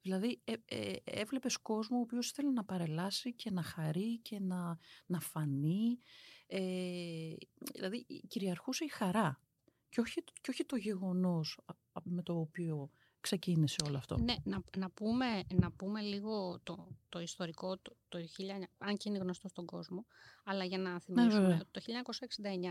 δηλαδή 0.00 0.40
ε, 0.44 0.54
ε, 0.64 0.96
έβλεπες 1.04 1.56
κόσμο 1.56 1.98
ο 1.98 2.00
οποίος 2.00 2.30
ήθελε 2.30 2.50
να 2.50 2.64
παρελάσει 2.64 3.34
και 3.34 3.50
να 3.50 3.62
χαρεί 3.62 4.18
και 4.18 4.40
να, 4.40 4.78
να 5.06 5.20
φανεί. 5.20 5.98
Ε, 6.46 7.34
δηλαδή 7.72 8.06
κυριαρχούσε 8.28 8.84
η 8.84 8.88
χαρά 8.88 9.40
και 9.88 10.00
όχι, 10.00 10.24
και 10.40 10.50
όχι 10.50 10.64
το 10.64 10.76
γεγονός 10.76 11.60
με 12.02 12.22
το 12.22 12.38
οποίο 12.38 12.90
ξεκίνησε 13.20 13.76
όλο 13.86 13.96
αυτό. 13.96 14.18
Ναι, 14.18 14.34
να, 14.44 14.62
να, 14.76 14.90
πούμε, 14.90 15.42
να 15.54 15.72
πούμε 15.72 16.00
λίγο 16.00 16.60
το, 16.62 16.88
το 17.08 17.20
ιστορικό, 17.20 17.78
το, 17.78 17.96
το 18.08 18.18
1900, 18.18 18.62
αν 18.78 18.96
και 18.96 19.08
είναι 19.08 19.18
γνωστό 19.18 19.48
στον 19.48 19.64
κόσμο, 19.66 20.06
αλλά 20.44 20.64
για 20.64 20.78
να 20.78 21.00
θυμίσουμε, 21.00 21.46
ναι, 21.46 21.58
το 21.70 21.80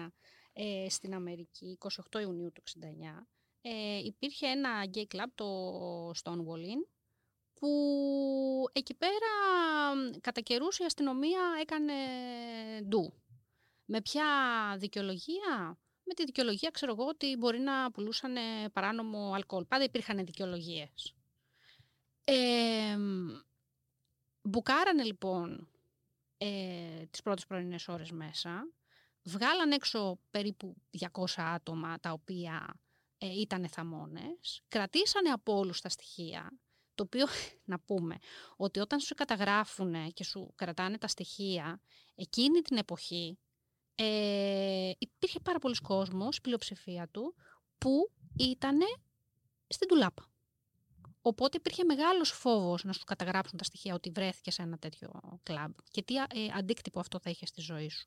1969 0.03 0.07
ε, 0.53 0.89
στην 0.89 1.13
Αμερική, 1.13 1.77
28 2.11 2.19
Ιουνίου 2.21 2.51
του 2.51 2.61
1969, 2.63 3.25
ε, 3.61 3.97
υπήρχε 3.97 4.47
ένα 4.47 4.69
gay 4.93 5.15
club, 5.15 5.27
το 5.35 6.09
Stonewall 6.09 6.61
που 7.53 7.69
εκεί 8.71 8.93
πέρα 8.93 9.31
κατά 10.21 10.41
καιρούς 10.41 10.77
η 10.79 10.83
αστυνομία 10.83 11.41
έκανε 11.61 11.93
ντου. 12.87 13.13
Με 13.85 14.01
ποια 14.01 14.25
δικαιολογία; 14.79 15.79
Με 16.05 16.13
τη 16.13 16.25
δικαιολογία, 16.25 16.69
ξέρω 16.69 16.91
εγώ, 16.91 17.05
ότι 17.05 17.35
μπορεί 17.35 17.59
να 17.59 17.91
πουλούσαν 17.91 18.35
παράνομο 18.73 19.31
αλκοόλ. 19.33 19.65
Πάντα 19.65 19.83
υπήρχαν 19.83 20.25
δικαιολογίες. 20.25 21.15
Ε, 22.23 22.97
μπουκάρανε 24.41 25.03
λοιπόν 25.03 25.69
ε, 26.37 27.05
τις 27.11 27.21
πρώτες 27.21 27.45
πρωινές 27.45 27.87
ώρες 27.87 28.11
μέσα, 28.11 28.67
βγάλαν 29.23 29.71
έξω 29.71 30.19
περίπου 30.31 30.75
200 30.99 31.25
άτομα 31.35 31.99
τα 31.99 32.11
οποία 32.11 32.79
ε, 33.17 33.39
ήταν 33.39 33.69
θαμώνες, 33.69 34.61
κρατήσανε 34.67 35.29
από 35.29 35.57
όλους 35.57 35.81
τα 35.81 35.89
στοιχεία, 35.89 36.51
το 36.95 37.03
οποίο 37.03 37.25
να 37.71 37.79
πούμε 37.79 38.15
ότι 38.55 38.79
όταν 38.79 38.99
σου 38.99 39.15
καταγράφουν 39.15 40.13
και 40.13 40.23
σου 40.23 40.53
κρατάνε 40.55 40.97
τα 40.97 41.07
στοιχεία, 41.07 41.81
εκείνη 42.15 42.61
την 42.61 42.77
εποχή 42.77 43.37
ε, 43.95 44.91
υπήρχε 44.97 45.39
πάρα 45.39 45.59
πολλοί 45.59 45.75
κόσμος, 45.75 46.41
πλειοψηφία 46.41 47.07
του, 47.07 47.35
που 47.77 48.11
ήταν 48.37 48.77
στην 49.67 49.87
τουλάπα. 49.87 50.29
Οπότε 51.27 51.57
υπήρχε 51.57 51.83
μεγάλος 51.83 52.29
φόβος 52.29 52.83
να 52.83 52.93
σου 52.93 53.03
καταγράψουν 53.03 53.57
τα 53.57 53.63
στοιχεία 53.63 53.93
ότι 53.93 54.09
βρέθηκε 54.09 54.51
σε 54.51 54.61
ένα 54.61 54.77
τέτοιο 54.77 55.39
κλαμπ 55.43 55.71
και 55.91 56.01
τι 56.01 56.15
ε, 56.15 56.23
αντίκτυπο 56.57 56.99
αυτό 56.99 57.19
θα 57.19 57.29
είχε 57.29 57.45
στη 57.45 57.61
ζωή 57.61 57.89
σου. 57.89 58.05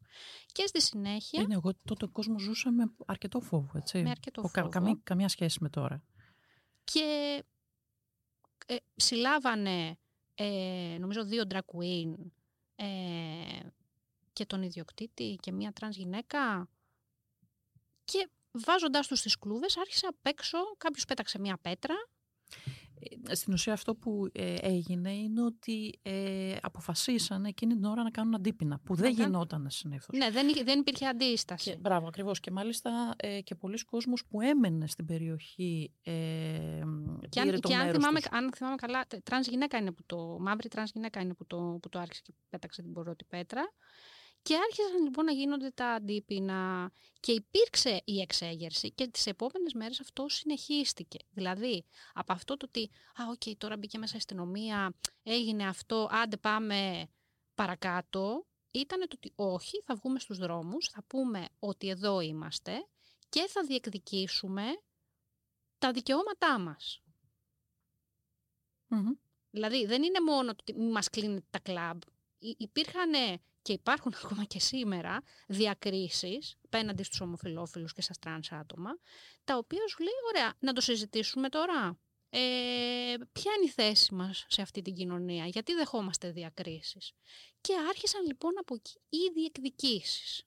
Και 0.52 0.66
στη 0.66 0.82
συνέχεια... 0.82 1.42
Είναι, 1.42 1.54
εγώ 1.54 1.72
τότε 1.84 2.04
ο 2.04 2.08
κόσμος 2.08 2.42
ζούσε 2.42 2.70
με 2.70 2.94
αρκετό 3.06 3.40
φόβο, 3.40 3.70
έτσι. 3.74 4.02
Με 4.02 4.10
αρκετό 4.10 4.48
φόβο. 4.48 4.68
καμία, 4.68 5.00
καμία 5.02 5.28
σχέση 5.28 5.58
με 5.60 5.68
τώρα. 5.68 6.02
Και 6.84 7.44
ε, 8.66 8.76
συλλάβανε, 8.96 9.98
ε, 10.34 10.96
νομίζω, 11.00 11.24
δύο 11.24 11.44
drag 11.48 11.58
queen 11.58 12.14
ε, 12.76 12.86
και 14.38 14.46
τον 14.46 14.62
ιδιοκτήτη 14.62 15.38
και 15.40 15.52
μία 15.52 15.72
τρανς 15.72 15.96
γυναίκα 15.96 16.68
και 18.04 18.28
βάζοντάς 18.50 19.06
τους 19.06 19.18
στις 19.18 19.38
κλούβες 19.38 19.76
άρχισε 19.76 20.06
απ' 20.06 20.26
έξω, 20.26 20.58
κάποιος 20.76 21.04
πέταξε 21.04 21.38
μία 21.38 21.58
πέτρα. 21.62 21.94
Ε, 23.28 23.34
στην 23.34 23.52
ουσία 23.52 23.72
αυτό 23.72 23.94
που 23.94 24.28
ε, 24.32 24.54
έγινε 24.54 25.12
είναι 25.12 25.42
ότι 25.42 25.98
ε, 26.02 26.56
αποφασίσανε 26.62 27.48
εκείνη 27.48 27.74
την 27.74 27.84
ώρα 27.84 28.02
να 28.02 28.10
κάνουν 28.10 28.34
αντίπεινα, 28.34 28.80
που 28.84 28.94
δεν 28.94 29.12
γινόταν 29.12 29.70
συνήθως. 29.70 30.18
Ναι, 30.18 30.30
δεν, 30.30 30.46
δεν 30.64 30.80
υπήρχε 30.80 31.06
αντίσταση. 31.06 31.70
Και, 31.70 31.76
μπράβο, 31.76 32.06
ακριβώς. 32.06 32.40
Και 32.40 32.50
μάλιστα 32.50 33.14
ε, 33.16 33.40
και 33.40 33.54
πολλοί 33.54 33.84
κόσμος 33.84 34.24
που 34.26 34.40
έμενε 34.40 34.86
στην 34.86 35.06
περιοχή 35.06 35.92
ε, 36.02 36.12
και, 37.28 37.40
αν, 37.40 37.60
και 37.60 37.74
αν, 37.74 37.92
θυμάμαι, 37.92 38.20
αν 38.30 38.52
θυμάμαι 38.54 38.76
καλά, 38.76 39.06
τρανς 39.22 39.46
γυναίκα 39.48 39.78
είναι 39.78 39.92
που 39.92 40.02
το, 40.06 40.36
μαύρη 40.40 40.68
τρανς 40.68 40.90
γυναίκα 40.90 41.20
είναι 41.20 41.34
που 41.34 41.46
το, 41.46 41.78
που 41.82 41.88
το 41.88 41.98
άρχισε 41.98 42.22
και 42.24 42.32
πέταξε 42.50 42.82
την 42.82 42.92
πρώτη 42.92 43.24
πέτρα. 43.24 43.72
Και 44.42 44.56
άρχισαν 44.56 45.02
λοιπόν 45.02 45.24
να 45.24 45.32
γίνονται 45.32 45.70
τα 45.70 45.88
αντίπεινα 45.88 46.90
και 47.20 47.32
υπήρξε 47.32 48.02
η 48.04 48.20
εξέγερση 48.20 48.92
και 48.92 49.08
τις 49.08 49.26
επόμενες 49.26 49.72
μέρες 49.72 50.00
αυτό 50.00 50.28
συνεχίστηκε. 50.28 51.18
Δηλαδή, 51.30 51.84
από 52.12 52.32
αυτό 52.32 52.56
το 52.56 52.66
ότι, 52.68 52.90
α, 53.22 53.24
οκ, 53.30 53.56
τώρα 53.58 53.76
μπήκε 53.76 53.98
μέσα 53.98 54.14
η 54.14 54.16
αστυνομία, 54.16 54.94
έγινε 55.22 55.66
αυτό, 55.66 56.08
άντε 56.10 56.36
πάμε 56.36 57.08
παρακάτω, 57.54 58.46
ήταν 58.70 59.00
το 59.00 59.06
ότι 59.14 59.32
όχι, 59.36 59.82
θα 59.84 59.94
βγούμε 59.94 60.18
στους 60.18 60.38
δρόμους, 60.38 60.88
θα 60.88 61.04
πούμε 61.06 61.48
ότι 61.58 61.88
εδώ 61.88 62.20
είμαστε 62.20 62.86
και 63.28 63.46
θα 63.48 63.62
διεκδικήσουμε 63.62 64.62
τα 65.78 65.92
δικαιώματά 65.92 66.58
μας. 66.58 67.02
Δηλαδή, 69.50 69.86
δεν 69.86 70.02
είναι 70.02 70.20
μόνο 70.20 70.50
ότι 70.50 70.74
μας 70.78 71.08
κλείνει 71.08 71.46
τα 71.50 71.58
κλαμπ. 71.58 72.00
Υπήρχαν 72.38 73.40
και 73.68 73.74
υπάρχουν 73.74 74.12
ακόμα 74.24 74.44
και 74.44 74.60
σήμερα 74.60 75.22
διακρίσεις 75.46 76.56
απέναντι 76.68 77.02
στους 77.02 77.20
ομοφιλόφιλους 77.20 77.92
και 77.92 78.02
στα 78.02 78.14
τρανς 78.20 78.52
άτομα, 78.52 78.90
τα 79.44 79.56
οποία 79.56 79.88
σου 79.88 80.02
λέει, 80.02 80.12
ωραία, 80.34 80.54
να 80.58 80.72
το 80.72 80.80
συζητήσουμε 80.80 81.48
τώρα. 81.48 81.98
Ε, 82.30 82.38
ποια 83.32 83.52
είναι 83.56 83.64
η 83.64 83.68
θέση 83.68 84.14
μας 84.14 84.46
σε 84.48 84.62
αυτή 84.62 84.82
την 84.82 84.94
κοινωνία, 84.94 85.46
γιατί 85.46 85.74
δεχόμαστε 85.74 86.30
διακρίσεις; 86.30 87.12
Και 87.60 87.72
άρχισαν 87.88 88.26
λοιπόν 88.26 88.52
από 88.60 88.74
εκεί 88.74 88.98
οι 89.08 89.30
διεκδικήσεις. 89.34 90.46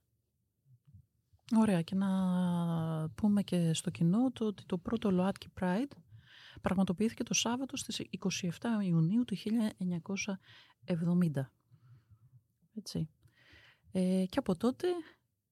Ωραία 1.60 1.82
και 1.82 1.96
να 1.96 2.10
πούμε 3.16 3.44
και 3.44 3.74
στο 3.74 3.90
κοινό 3.90 4.32
το 4.32 4.46
ότι 4.46 4.66
το 4.66 4.78
πρώτο 4.78 5.12
ΛΟΑΤΚΙ 5.12 5.48
Pride 5.62 5.92
πραγματοποιήθηκε 6.62 7.24
το 7.24 7.34
Σάββατο 7.34 7.78
στις 7.78 8.02
27 8.20 8.50
Ιουνίου 8.84 9.26
του 9.26 9.38
1970. 10.86 11.52
Έτσι. 12.74 13.10
Ε, 13.92 14.26
και 14.30 14.40
από 14.40 14.56
τότε, 14.56 14.88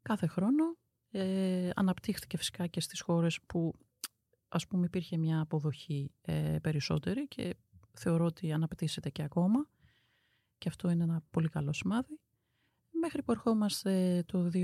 κάθε 0.02 0.28
χρόνο, 0.28 0.78
ε, 1.12 1.70
αναπτύχθηκε 1.76 2.38
φυσικά 2.38 2.68
και 2.68 2.82
στις 2.82 3.02
χώρες 3.02 3.42
που 3.42 3.74
ας 4.48 4.68
πούμε 4.68 4.86
υπήρχε 4.86 5.18
μια 5.18 5.40
αποδοχή 5.40 6.12
ε, 6.22 6.58
περισσότερη 6.62 7.28
και 7.28 7.56
θεωρώ 7.94 8.26
ότι 8.26 8.52
αναπτύσσεται 8.52 9.10
και 9.10 9.24
ακόμα 9.24 9.70
και 10.58 10.70
αυτό 10.70 10.90
είναι 10.90 11.04
ένα 11.04 11.24
πολύ 11.30 11.50
καλό 11.50 11.74
σημάδι. 11.74 12.20
Μέχρι 13.02 13.24
που 13.24 13.32
ερχόμαστε 13.32 14.24
το 14.28 14.50
2022 14.54 14.62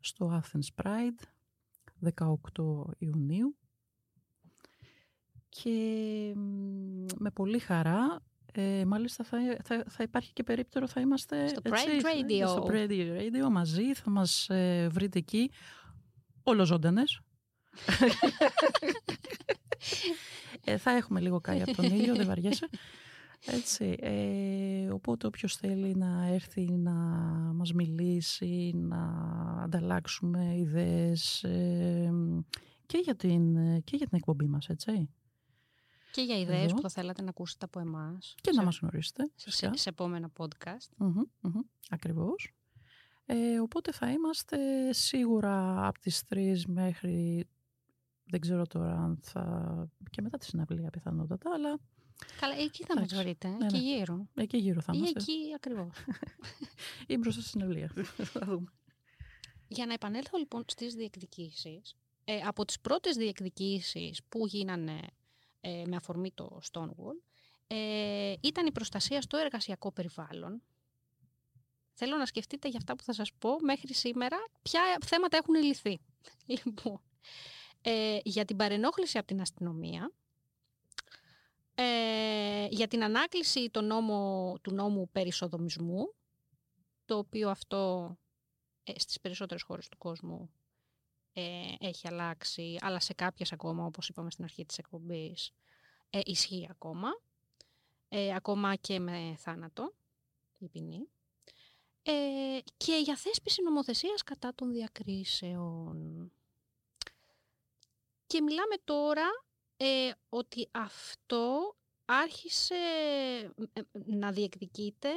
στο 0.00 0.42
Athens 0.42 0.82
Pride, 0.84 1.22
18 2.14 2.84
Ιουνίου 2.98 3.56
και 5.48 6.32
με 7.18 7.30
πολύ 7.30 7.58
χαρά 7.58 8.22
ε, 8.52 8.84
μάλιστα 8.84 9.24
θα, 9.24 9.38
θα, 9.64 9.84
θα, 9.88 10.02
υπάρχει 10.02 10.32
και 10.32 10.42
περίπτερο, 10.42 10.88
θα 10.88 11.00
είμαστε 11.00 11.48
στο 11.48 11.60
Pride 11.64 12.02
Radio. 12.02 12.48
Στο 12.48 12.66
Pride 12.70 13.18
Radio 13.18 13.50
μαζί, 13.50 13.94
θα 13.94 14.10
μας 14.10 14.48
ε, 14.48 14.88
βρείτε 14.90 15.18
εκεί 15.18 15.50
ολοζώντανες. 16.42 17.20
ε, 20.64 20.76
θα 20.76 20.90
έχουμε 20.90 21.20
λίγο 21.20 21.40
κάει 21.40 21.62
από 21.62 21.74
τον 21.74 21.84
ήλιο, 21.84 22.14
δεν 22.14 22.26
βαριέσαι. 22.26 22.68
Έτσι, 23.46 23.96
ε, 24.00 24.90
οπότε 24.90 25.26
όποιος 25.26 25.56
θέλει 25.56 25.94
να 25.94 26.26
έρθει 26.32 26.70
να 26.70 26.92
μας 27.54 27.72
μιλήσει, 27.72 28.72
να 28.74 29.02
ανταλλάξουμε 29.62 30.54
ιδέες 30.56 31.42
ε, 31.42 32.12
και, 32.86 32.98
για 32.98 33.16
την, 33.16 33.54
και 33.84 33.96
για 33.96 34.06
την 34.06 34.16
εκπομπή 34.16 34.46
μας, 34.46 34.68
έτσι. 34.68 35.08
Και 36.10 36.22
για 36.22 36.38
ιδέες 36.38 36.64
Εδώ. 36.64 36.74
που 36.74 36.80
θα 36.80 36.88
θέλατε 36.88 37.22
να 37.22 37.28
ακούσετε 37.28 37.64
από 37.64 37.80
εμάς. 37.80 38.34
Και 38.40 38.50
σε, 38.52 38.58
να 38.58 38.64
μας 38.64 38.78
γνωρίσετε. 38.78 39.30
σε, 39.34 39.50
φυσικά. 39.50 39.76
σε 39.76 39.88
επόμενα 39.88 40.30
podcast. 40.36 40.88
Μμμ, 40.96 41.22
μμμ, 41.40 41.60
Ακριβώς. 41.90 42.52
Ε, 43.26 43.60
οπότε 43.60 43.92
θα 43.92 44.10
είμαστε 44.10 44.92
σίγουρα 44.92 45.86
από 45.86 46.00
τις 46.00 46.22
3 46.34 46.60
μέχρι 46.66 47.46
δεν 48.30 48.40
ξέρω 48.40 48.66
τώρα 48.66 48.92
αν 48.94 49.18
θα... 49.22 49.88
και 50.10 50.22
μετά 50.22 50.38
τη 50.38 50.44
συναυλία 50.44 50.90
πιθανότατα, 50.90 51.50
αλλά 51.54 51.78
Καλά, 52.40 52.54
εκεί 52.54 52.84
θα 52.84 52.94
μας 52.94 53.04
Εντάξει. 53.12 53.24
βρείτε, 53.24 53.48
Ναι, 53.48 53.64
εκεί 53.66 53.76
ναι. 53.76 53.82
γύρω. 53.82 54.28
εκεί 54.34 54.56
γύρω 54.56 54.80
θα 54.80 54.92
Ή 54.94 54.98
είμαστε. 54.98 55.18
εκεί 55.20 55.38
ακριβώς. 55.54 55.96
Ή 57.06 57.16
μπροστά 57.16 57.40
στη 57.40 57.50
συναυλία. 57.50 57.92
θα 58.32 58.40
δούμε. 58.46 58.72
Για 59.68 59.86
να 59.86 59.92
επανέλθω 59.92 60.38
λοιπόν 60.38 60.62
στις 60.66 60.94
διεκδικήσεις, 60.94 61.96
ε, 62.24 62.36
από 62.36 62.64
τις 62.64 62.80
πρώτες 62.80 63.16
διεκδικήσεις 63.16 64.20
που 64.28 64.46
γίνανε 64.46 65.00
ε, 65.60 65.82
με 65.86 65.96
αφορμή 65.96 66.32
το 66.32 66.60
Stonewall, 66.72 67.22
ε, 67.66 68.34
ήταν 68.40 68.66
η 68.66 68.72
προστασία 68.72 69.20
στο 69.20 69.36
εργασιακό 69.36 69.92
περιβάλλον. 69.92 70.62
Θέλω 71.92 72.16
να 72.16 72.26
σκεφτείτε 72.26 72.68
για 72.68 72.78
αυτά 72.78 72.96
που 72.96 73.02
θα 73.02 73.12
σας 73.12 73.32
πω 73.38 73.60
μέχρι 73.60 73.94
σήμερα 73.94 74.36
ποια 74.62 74.80
θέματα 75.06 75.36
έχουν 75.36 75.54
λυθεί. 75.54 76.00
Λοιπόν, 76.46 77.00
ε, 77.80 78.18
για 78.22 78.44
την 78.44 78.56
παρενόχληση 78.56 79.18
από 79.18 79.26
την 79.26 79.40
αστυνομία, 79.40 80.12
ε, 81.74 82.66
για 82.70 82.88
την 82.88 83.04
ανάκληση 83.04 83.70
το 83.70 83.80
νόμο, 83.80 84.54
του 84.62 84.74
νόμου 84.74 85.08
περί 85.12 85.32
σοδομισμού, 85.32 86.14
το 87.04 87.18
οποίο 87.18 87.50
αυτό 87.50 88.12
ε, 88.84 88.92
στις 88.96 89.20
περισσότερες 89.20 89.62
χώρες 89.62 89.88
του 89.88 89.98
κόσμου 89.98 90.50
ε, 91.38 91.86
έχει 91.86 92.08
αλλάξει, 92.08 92.76
αλλά 92.80 93.00
σε 93.00 93.14
κάποιες 93.14 93.52
ακόμα, 93.52 93.84
όπως 93.84 94.08
είπαμε 94.08 94.30
στην 94.30 94.44
αρχή 94.44 94.66
της 94.66 94.78
εκπομπής, 94.78 95.52
ε, 96.10 96.20
ισχύει 96.24 96.66
ακόμα. 96.70 97.08
Ε, 98.08 98.34
ακόμα 98.34 98.74
και 98.74 98.98
με 98.98 99.34
θάνατο, 99.38 99.94
η 100.58 100.68
ποινή. 100.68 101.08
Ε, 102.02 102.58
και 102.76 102.96
για 102.96 103.16
θέσπιση 103.16 103.62
νομοθεσίας 103.62 104.22
κατά 104.22 104.54
των 104.54 104.72
διακρίσεων. 104.72 106.32
Και 108.26 108.40
μιλάμε 108.40 108.74
τώρα 108.84 109.26
ε, 109.76 110.10
ότι 110.28 110.68
αυτό 110.70 111.76
άρχισε 112.04 112.74
ε, 113.72 113.80
να 113.92 114.32
διεκδικείται 114.32 115.10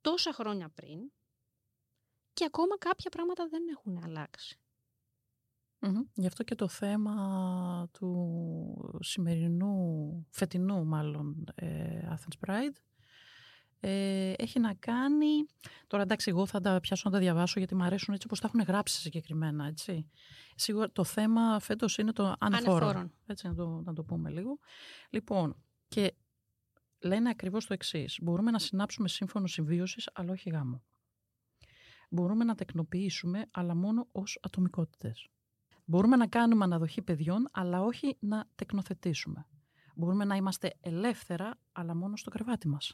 τόσα 0.00 0.32
χρόνια 0.32 0.68
πριν 0.68 1.12
και 2.32 2.44
ακόμα 2.44 2.78
κάποια 2.78 3.10
πράγματα 3.10 3.48
δεν 3.48 3.68
έχουν 3.68 4.04
αλλάξει. 4.04 4.58
Μμμ. 5.80 6.00
Γι' 6.14 6.26
αυτό 6.26 6.42
και 6.42 6.54
το 6.54 6.68
θέμα 6.68 7.88
του 7.92 8.98
σημερινού, 9.00 10.26
φετινού 10.30 10.86
μάλλον, 10.86 11.44
ε, 11.54 12.00
Athens 12.10 12.48
Pride, 12.48 12.76
ε, 13.80 14.32
έχει 14.36 14.60
να 14.60 14.74
κάνει... 14.74 15.46
Τώρα 15.86 16.02
εντάξει, 16.02 16.30
εγώ 16.30 16.46
θα 16.46 16.60
τα 16.60 16.80
πιάσω 16.80 17.02
να 17.04 17.14
τα 17.14 17.18
διαβάσω 17.18 17.58
γιατί 17.58 17.74
μου 17.74 17.82
αρέσουν 17.82 18.14
έτσι 18.14 18.26
όπως 18.26 18.40
τα 18.40 18.46
έχουν 18.46 18.60
γράψει 18.60 19.00
συγκεκριμένα, 19.00 19.66
έτσι. 19.66 20.10
Σίγουρα 20.54 20.92
το 20.92 21.04
θέμα 21.04 21.58
φέτος 21.60 21.98
είναι 21.98 22.12
το 22.12 22.34
ανεφόρον. 22.38 22.82
Ανεφόρον. 22.82 23.12
Έτσι 23.26 23.46
να 23.46 23.54
το, 23.54 23.82
να 23.84 23.92
το 23.92 24.04
πούμε 24.04 24.30
λίγο. 24.30 24.58
Λοιπόν, 25.10 25.56
και 25.88 26.14
λένε 26.98 27.28
ακριβώς 27.28 27.66
το 27.66 27.72
εξής. 27.72 28.18
Μπορούμε 28.22 28.50
να 28.50 28.58
συνάψουμε 28.58 29.08
σύμφωνο 29.08 29.46
συμβίωσης, 29.46 30.10
αλλά 30.12 30.32
όχι 30.32 30.50
γάμο. 30.50 30.82
Μπορούμε 32.10 32.44
να 32.44 32.54
τεκνοποιήσουμε, 32.54 33.46
αλλά 33.50 33.74
μόνο 33.74 34.08
ως 34.12 34.38
ατομικότητες. 34.42 35.28
Μπορούμε 35.90 36.16
να 36.16 36.26
κάνουμε 36.26 36.64
αναδοχή 36.64 37.02
παιδιών, 37.02 37.48
αλλά 37.52 37.82
όχι 37.82 38.16
να 38.20 38.48
τεκνοθετήσουμε. 38.54 39.46
Μπορούμε 39.94 40.24
να 40.24 40.36
είμαστε 40.36 40.74
ελεύθερα, 40.80 41.58
αλλά 41.72 41.94
μόνο 41.94 42.16
στο 42.16 42.30
κρεβάτι 42.30 42.68
μας. 42.68 42.92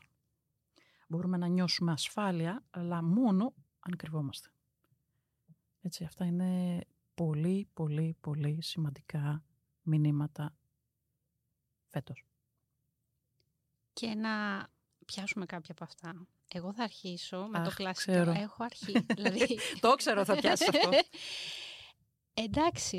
Μπορούμε 1.08 1.36
να 1.36 1.46
νιώσουμε 1.46 1.92
ασφάλεια, 1.92 2.64
αλλά 2.70 3.02
μόνο 3.02 3.54
αν 3.80 3.96
κρυβόμαστε. 3.96 4.48
Έτσι, 5.80 6.04
αυτά 6.04 6.24
είναι 6.24 6.80
πολύ, 7.14 7.68
πολύ, 7.72 8.16
πολύ 8.20 8.58
σημαντικά 8.62 9.44
μηνύματα 9.82 10.54
φέτος. 11.86 12.24
Και 13.92 14.14
να 14.14 14.66
πιάσουμε 15.04 15.46
κάποια 15.46 15.74
από 15.74 15.84
αυτά. 15.84 16.26
Εγώ 16.48 16.72
θα 16.72 16.82
αρχίσω 16.82 17.46
με 17.46 17.58
το 17.58 17.68
Αχ, 17.68 17.74
κλασικό. 17.74 18.12
ξέρω. 18.12 18.30
Έχω 18.30 18.64
αρχίσει. 18.64 19.06
δηλαδή, 19.08 19.58
Το 19.80 19.94
ξέρω 19.94 20.24
θα 20.24 20.36
πιάσεις 20.36 20.68
αυτό. 20.68 20.90
Εντάξει, 22.34 22.98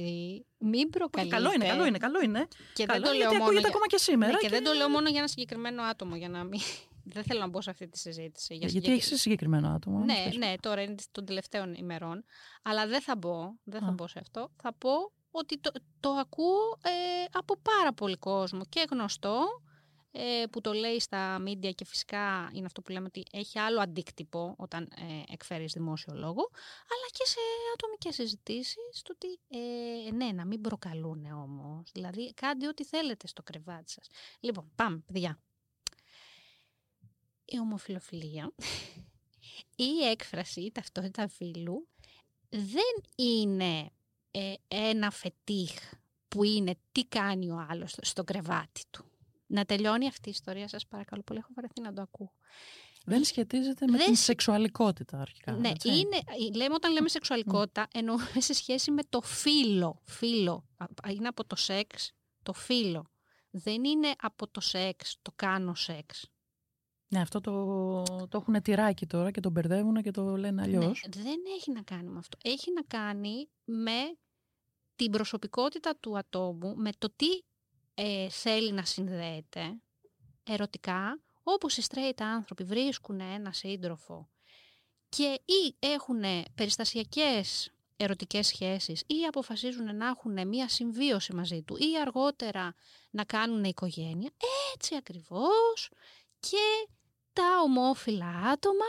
μην 0.57 0.89
προκαλείτε. 0.89 1.35
καλό 1.35 1.51
είναι, 1.53 1.65
καλό 1.67 1.85
είναι, 1.85 1.97
καλό 1.97 2.21
είναι. 2.21 2.47
Και 2.73 2.85
καλό 2.85 2.99
δεν 2.99 3.09
το 3.09 3.15
είναι 3.15 3.17
λέω 3.17 3.17
γιατί 3.17 3.35
μόνο 3.35 3.43
ακούγεται 3.43 3.59
για... 3.59 3.69
ακόμα 3.69 3.87
και 3.87 3.97
σήμερα. 3.97 4.31
Ναι, 4.31 4.37
και 4.37 4.49
δεν 4.49 4.63
το 4.63 4.73
λέω 4.73 4.89
μόνο 4.89 5.09
για 5.09 5.19
ένα 5.19 5.27
συγκεκριμένο 5.27 5.83
άτομο, 5.83 6.15
για 6.15 6.29
να 6.29 6.43
μην... 6.43 6.59
δεν 7.13 7.23
θέλω 7.23 7.39
να 7.39 7.47
μπω 7.47 7.61
σε 7.61 7.69
αυτή 7.69 7.87
τη 7.87 7.97
συζήτηση. 7.97 8.55
Για 8.55 8.67
Γιατί 8.67 8.85
συγκεκ- 8.85 9.03
έχεις 9.03 9.21
συγκεκριμένο 9.21 9.69
άτομο. 9.69 9.99
Ναι, 9.99 10.23
πες. 10.25 10.37
ναι, 10.37 10.53
τώρα 10.59 10.81
είναι 10.81 10.95
των 11.11 11.25
τελευταίων 11.25 11.73
ημερών. 11.73 12.25
Αλλά 12.63 12.87
δεν 12.87 13.01
θα 13.01 13.15
μπω, 13.15 13.51
δεν 13.63 13.81
θα 13.81 13.87
Α. 13.87 13.91
μπω 13.91 14.07
σε 14.07 14.19
αυτό. 14.19 14.51
Θα 14.61 14.73
πω 14.73 14.89
ότι 15.31 15.59
το, 15.59 15.71
το 15.99 16.09
ακούω 16.09 16.79
ε, 16.83 17.25
από 17.31 17.57
πάρα 17.61 17.93
πολύ 17.93 18.17
κόσμο 18.17 18.61
και 18.69 18.85
γνωστό 18.91 19.37
ε, 19.39 19.74
που 20.49 20.61
το 20.61 20.73
λέει 20.73 20.99
στα 20.99 21.39
μίντια 21.39 21.71
και 21.71 21.85
φυσικά 21.85 22.49
είναι 22.53 22.65
αυτό 22.65 22.81
που 22.81 22.91
λέμε 22.91 23.05
ότι 23.05 23.23
έχει 23.31 23.59
άλλο 23.59 23.81
αντίκτυπο 23.81 24.55
όταν 24.57 24.83
ε, 24.83 25.33
εκφέρεις 25.33 25.73
δημόσιο 25.73 26.13
λόγο, 26.13 26.49
αλλά 26.83 27.07
και 27.11 27.25
σε 27.25 27.39
ατομικές 27.73 28.15
συζητήσεις, 28.15 29.01
το 29.03 29.13
ότι 29.15 29.39
ε, 29.47 30.11
ναι, 30.11 30.31
να 30.31 30.45
μην 30.45 30.61
προκαλούν 30.61 31.25
όμως. 31.25 31.91
Δηλαδή, 31.93 32.33
κάντε 32.33 32.67
ό,τι 32.67 32.85
θέλετε 32.85 33.27
στο 33.27 33.43
κρεβάτι 33.43 33.91
σας. 33.91 34.07
Λοιπόν, 34.39 34.71
πάμε, 34.75 35.03
παιδιά. 35.05 35.39
Η 37.45 37.59
ομοφιλοφιλία, 37.59 38.53
η 39.75 40.05
έκφραση, 40.11 40.61
η 40.61 40.71
ταυτότητα 40.71 41.27
φίλου, 41.27 41.87
δεν 42.49 43.03
είναι 43.15 43.89
ε, 44.31 44.53
ένα 44.67 45.11
φετίχ 45.11 45.93
που 46.27 46.43
είναι 46.43 46.75
τι 46.91 47.05
κάνει 47.05 47.51
ο 47.51 47.65
άλλος 47.69 47.91
στο, 47.91 48.05
στο 48.05 48.23
κρεβάτι 48.23 48.81
του. 48.89 49.05
Να 49.55 49.65
τελειώνει 49.65 50.07
αυτή 50.07 50.27
η 50.29 50.31
ιστορία, 50.31 50.67
σας 50.67 50.87
παρακαλώ 50.87 51.21
πολύ, 51.21 51.39
έχω 51.39 51.49
βαρεθεί 51.55 51.81
να 51.81 51.93
το 51.93 52.01
ακούω. 52.01 52.31
Δεν 53.05 53.23
σχετίζεται 53.23 53.85
με 53.87 53.97
Δεν 53.97 54.05
την 54.05 54.15
σ- 54.15 54.23
σεξουαλικότητα 54.23 55.19
αρχικά. 55.19 55.51
Ναι, 55.51 55.69
έτσι. 55.69 55.89
είναι, 55.89 56.19
λέμε, 56.55 56.73
όταν 56.73 56.91
λέμε 56.91 57.09
σεξουαλικότητα, 57.09 57.87
εννοούμε 57.93 58.29
σε 58.37 58.53
σχέση 58.53 58.91
με 58.91 59.01
το 59.09 59.21
φύλλο. 59.21 60.01
Φύλλο. 60.05 60.65
Α- 60.77 60.83
α- 60.83 61.11
Είναι 61.11 61.27
από 61.27 61.45
το 61.45 61.55
σεξ 61.55 62.11
το 62.43 62.53
φύλλο. 62.53 63.05
Δεν 63.49 63.83
είναι 63.83 64.11
από 64.21 64.47
το 64.47 64.59
σεξ 64.61 65.17
το 65.21 65.31
κάνω 65.35 65.75
σεξ. 65.75 66.29
Ναι, 67.07 67.21
αυτό 67.21 67.41
το, 67.41 68.03
το 68.03 68.37
έχουν 68.37 68.61
τυράκι 68.61 69.05
τώρα 69.05 69.31
και 69.31 69.39
το 69.39 69.49
μπερδεύουν 69.49 70.01
και 70.01 70.11
το 70.11 70.37
λένε 70.37 70.61
αλλιώς. 70.61 71.05
Ναι, 71.15 71.21
δεν 71.23 71.39
έχει 71.57 71.71
να 71.71 71.81
κάνει 71.81 72.09
με 72.09 72.17
αυτό. 72.17 72.37
Έχει 72.43 72.71
να 72.73 72.81
κάνει 72.81 73.49
με 73.63 74.17
την 74.95 75.11
προσωπικότητα 75.11 75.95
του 75.99 76.17
ατόμου, 76.17 76.75
με 76.75 76.89
το 76.97 77.13
τι 77.15 77.27
ε, 77.95 78.29
θέλει 78.29 78.71
να 78.71 78.85
συνδέεται 78.85 79.81
ερωτικά, 80.43 81.19
όπως 81.43 81.77
οι 81.77 81.83
straight 81.89 82.17
άνθρωποι 82.17 82.63
βρίσκουν 82.63 83.19
ένα 83.19 83.53
σύντροφο 83.53 84.29
και 85.09 85.41
ή 85.45 85.75
έχουν 85.79 86.23
περιστασιακές 86.55 87.69
ερωτικές 87.97 88.47
σχέσεις 88.47 89.03
ή 89.07 89.25
αποφασίζουν 89.27 89.95
να 89.95 90.07
έχουν 90.07 90.47
μία 90.47 90.69
συμβίωση 90.69 91.33
μαζί 91.33 91.61
του 91.63 91.75
ή 91.77 91.99
αργότερα 92.01 92.75
να 93.09 93.23
κάνουν 93.23 93.63
οικογένεια, 93.63 94.31
έτσι 94.73 94.95
ακριβώς 94.95 95.89
και 96.39 96.87
τα 97.33 97.61
ομόφυλα 97.63 98.29
άτομα 98.51 98.85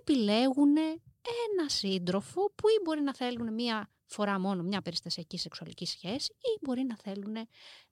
επιλέγουν 0.00 0.76
ένα 0.76 1.68
σύντροφο 1.68 2.52
που 2.54 2.68
ή 2.68 2.80
μπορεί 2.84 3.00
να 3.00 3.14
θέλουν 3.14 3.54
μία 3.54 3.90
φορά 4.12 4.38
μόνο 4.38 4.62
μια 4.62 4.82
περιστασιακή 4.82 5.38
σεξουαλική 5.38 5.86
σχέση 5.86 6.32
ή 6.32 6.58
μπορεί 6.60 6.82
να 6.82 6.96
θέλουν 6.96 7.32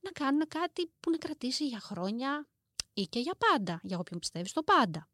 να 0.00 0.10
κάνουν 0.12 0.42
κάτι 0.48 0.90
που 1.00 1.10
να 1.10 1.18
κρατήσει 1.18 1.66
για 1.66 1.80
χρόνια 1.80 2.48
ή 2.92 3.02
και 3.02 3.18
για 3.18 3.34
πάντα, 3.34 3.80
για 3.82 3.98
όποιον 3.98 4.18
πιστεύει 4.18 4.48
στο 4.48 4.62
πάντα. 4.62 5.08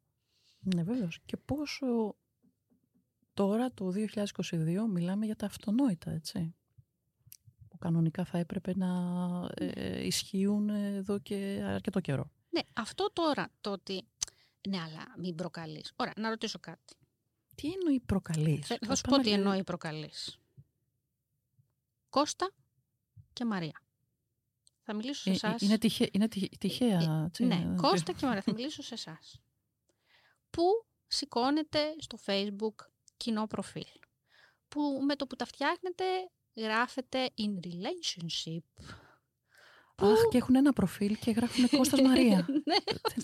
Ναι, 0.74 0.82
βέβαια. 0.82 1.08
Και 1.26 1.36
πόσο 1.36 2.16
τώρα 3.34 3.72
το 3.72 3.92
2022 4.14 4.86
μιλάμε 4.88 5.26
για 5.26 5.36
τα 5.36 5.46
αυτονόητα, 5.46 6.10
έτσι. 6.10 6.54
Που 7.68 7.78
κανονικά 7.78 8.24
θα 8.24 8.38
έπρεπε 8.38 8.72
να 8.76 8.90
ε, 9.54 10.06
ισχύουν 10.06 10.68
εδώ 10.68 11.18
και 11.18 11.62
αρκετό 11.64 12.00
καιρό. 12.00 12.30
Ναι, 12.50 12.60
αυτό 12.72 13.10
τώρα 13.12 13.48
το 13.60 13.70
ότι... 13.70 14.06
Ναι, 14.68 14.78
αλλά 14.78 15.14
μην 15.18 15.34
προκαλείς. 15.34 15.92
Ωραία, 15.96 16.12
να 16.16 16.28
ρωτήσω 16.28 16.58
κάτι. 16.58 16.94
Τι 17.54 17.72
εννοεί 17.72 18.00
προκαλείς; 18.00 18.66
Θα, 18.66 18.78
θα 18.86 18.94
σου 18.94 19.02
πω 19.02 19.18
τι 19.18 19.32
εννοεί 19.32 19.64
προκαλείς. 19.64 20.38
Κώστα 22.16 22.50
και 23.32 23.44
Μαρία. 23.44 23.80
Θα 24.82 24.94
μιλήσω 24.94 25.22
σε 25.22 25.30
εσάς. 25.30 25.60
είναι, 25.62 25.78
τυχαία, 25.78 26.08
είναι 26.12 26.28
τυχ- 26.28 26.56
τυχαία. 26.58 27.24
έτσι, 27.26 27.44
ναι, 27.44 27.54
ε, 27.54 27.74
Κώστα 27.76 28.12
και 28.12 28.26
Μαρία. 28.26 28.42
Θα 28.42 28.52
μιλήσω 28.52 28.82
σε 28.82 28.94
εσάς. 28.94 29.40
Που 30.50 30.62
σηκώνετε 31.06 31.94
στο 31.98 32.18
facebook 32.26 32.74
κοινό 33.16 33.46
προφίλ; 33.46 33.84
Που 34.68 35.00
με 35.06 35.16
το 35.16 35.26
που 35.26 35.36
τα 35.36 35.44
φτιάχνετε 35.44 36.04
γράφετε 36.56 37.30
in 37.38 37.66
relationship. 37.66 38.84
Αχ, 39.96 40.18
και 40.30 40.36
έχουν 40.36 40.54
ένα 40.56 40.72
προφίλ 40.72 41.18
και 41.18 41.30
γράφουν 41.30 41.68
Κώστας 41.68 42.00
Μαρία. 42.00 42.46
ναι. 42.64 42.76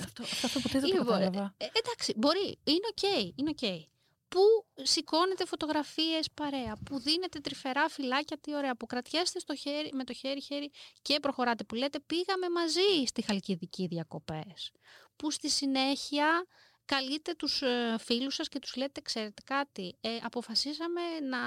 αυτό, 0.05 0.22
αυτό 0.22 0.61
ποτέ 0.61 0.78
δεν 0.81 0.88
το 0.90 0.96
Λοιπόν, 0.96 1.07
κατάλαβα. 1.07 1.55
ε, 1.57 1.64
εντάξει, 1.72 2.12
μπορεί. 2.16 2.59
Είναι 2.64 2.87
οκ. 2.90 3.33
είναι 3.37 3.50
οκ. 3.50 3.90
Πού 4.32 4.66
σηκώνετε 4.82 5.44
φωτογραφίες 5.44 6.30
παρέα, 6.34 6.76
που 6.84 6.98
δίνετε 6.98 7.40
τρυφερά 7.40 7.88
φιλάκια, 7.88 8.38
τι 8.38 8.54
ωραία, 8.54 8.76
που 8.76 8.86
κρατιέστε 8.86 9.38
στο 9.38 9.54
χέρι, 9.54 9.90
με 9.92 10.04
το 10.04 10.12
χέρι-χέρι 10.12 10.70
και 11.02 11.20
προχωράτε, 11.20 11.64
που 11.64 11.74
λέτε 11.74 12.00
πήγαμε 12.00 12.50
μαζί 12.50 13.04
στη 13.06 13.22
Χαλκιδική 13.22 13.86
διακοπές. 13.86 14.70
Που 15.16 15.30
στη 15.30 15.50
συνέχεια 15.50 16.46
καλείτε 16.84 17.34
τους 17.34 17.62
ε, 17.62 17.96
φίλους 17.98 18.34
σας 18.34 18.48
και 18.48 18.58
τους 18.58 18.76
λέτε, 18.76 19.00
ξέρετε 19.00 19.42
κάτι, 19.44 19.96
ε, 20.00 20.16
αποφασίσαμε 20.22 21.00
να 21.20 21.38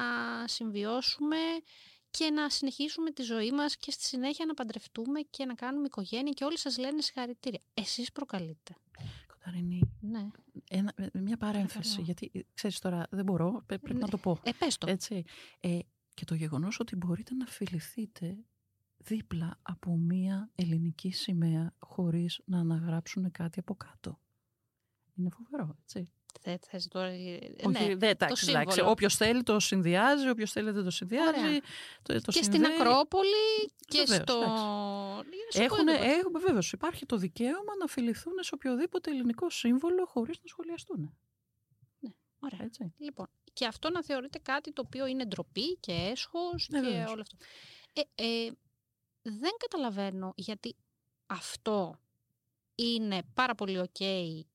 συμβιώσουμε 0.47 1.37
και 2.09 2.29
να 2.29 2.49
συνεχίσουμε 2.49 3.11
τη 3.11 3.21
ζωή 3.21 3.51
μας 3.51 3.77
και 3.77 3.91
στη 3.91 4.03
συνέχεια 4.03 4.45
να 4.45 4.53
παντρευτούμε 4.53 5.19
και 5.19 5.45
να 5.45 5.53
κάνουμε 5.53 5.85
οικογένεια 5.85 6.31
και 6.31 6.43
όλοι 6.43 6.57
σας 6.57 6.77
λένε 6.77 7.01
συγχαρητήρια. 7.01 7.61
Εσείς 7.73 8.11
προκαλείτε. 8.11 8.75
Κονταρινή, 9.45 9.81
Ναι. 9.99 10.27
ένα, 10.69 10.93
ε, 10.95 11.07
μια 11.19 11.37
παρένθεση, 11.37 11.77
Παρακαλώ. 11.95 12.03
γιατί 12.05 12.31
ε, 12.33 12.39
ξέρεις 12.53 12.79
τώρα, 12.79 13.07
δεν 13.11 13.25
μπορώ, 13.25 13.63
πρέ- 13.65 13.81
πρέπει 13.81 13.99
να 13.99 14.07
το 14.07 14.17
πω. 14.17 14.39
Ε, 14.43 14.51
πες 14.59 14.77
το. 14.77 14.87
Έτσι. 14.89 15.23
Ε, 15.59 15.79
και 16.13 16.25
το 16.25 16.35
γεγονός 16.35 16.79
ότι 16.79 16.95
μπορείτε 16.95 17.33
να 17.33 17.45
φιληθείτε 17.45 18.37
δίπλα 18.97 19.59
από 19.61 19.97
μία 19.97 20.51
ελληνική 20.55 21.11
σημαία 21.11 21.73
χωρίς 21.79 22.41
να 22.45 22.59
αναγράψουν 22.59 23.31
κάτι 23.31 23.59
από 23.59 23.75
κάτω. 23.75 24.19
Είναι 25.15 25.29
φοβερό, 25.29 25.75
έτσι. 25.81 26.11
Θε, 26.41 26.57
θες 26.67 26.87
τώρα... 26.87 27.07
ε, 27.07 27.39
Όχι, 27.63 27.87
ναι, 27.87 27.95
δεν, 27.95 28.09
εντάξει, 28.09 28.45
εντάξει. 28.49 28.73
σύμβολο. 28.75 28.91
Όποιος 28.91 29.15
θέλει 29.15 29.43
το 29.43 29.59
συνδυάζει, 29.59 30.29
όποιος 30.29 30.51
θέλει 30.51 30.71
δεν 30.71 30.83
το 30.83 30.89
συνδυάζει. 30.91 31.39
Ωραία. 31.39 31.59
Το, 32.01 32.21
το 32.21 32.31
και 32.31 32.43
στην 32.43 32.53
συνδέει. 32.53 32.71
Ακρόπολη 32.79 33.71
και 33.87 34.03
Βεβαίως, 34.07 34.21
στο... 34.21 34.33
εντάξει. 34.33 35.25
Σε 35.49 35.63
Έχουν, 35.63 35.85
πού- 35.85 35.93
έχουν, 36.01 36.31
βεβαίως, 36.41 36.71
υπάρχει 36.71 37.05
το 37.05 37.17
δικαίωμα 37.17 37.75
να 37.79 37.87
φιληθούν 37.87 38.33
σε 38.39 38.51
οποιοδήποτε 38.53 39.11
ελληνικό 39.11 39.49
σύμβολο 39.49 40.05
χωρίς 40.05 40.37
να 40.37 40.47
σχολιαστούν. 40.47 41.17
Ωραία. 42.39 42.59
Έτσι. 42.65 42.93
Λοιπόν, 42.97 43.27
και 43.53 43.65
αυτό 43.65 43.89
να 43.89 44.03
θεωρείται 44.03 44.39
κάτι 44.39 44.71
το 44.73 44.81
οποίο 44.85 45.05
είναι 45.05 45.25
ντροπή 45.25 45.75
και 45.79 45.91
έσχος 45.91 46.67
Ναι, 46.69 46.79
και 46.81 46.87
βεβαίως. 46.87 47.11
όλο 47.11 47.21
αυτό. 47.21 47.35
Ε, 47.93 48.01
ε, 48.45 48.51
δεν 49.21 49.51
καταλαβαίνω 49.57 50.33
γιατί 50.35 50.75
αυτό 51.25 51.99
είναι 52.75 53.21
πάρα 53.33 53.55
πολύ 53.55 53.79
οκ 53.79 53.95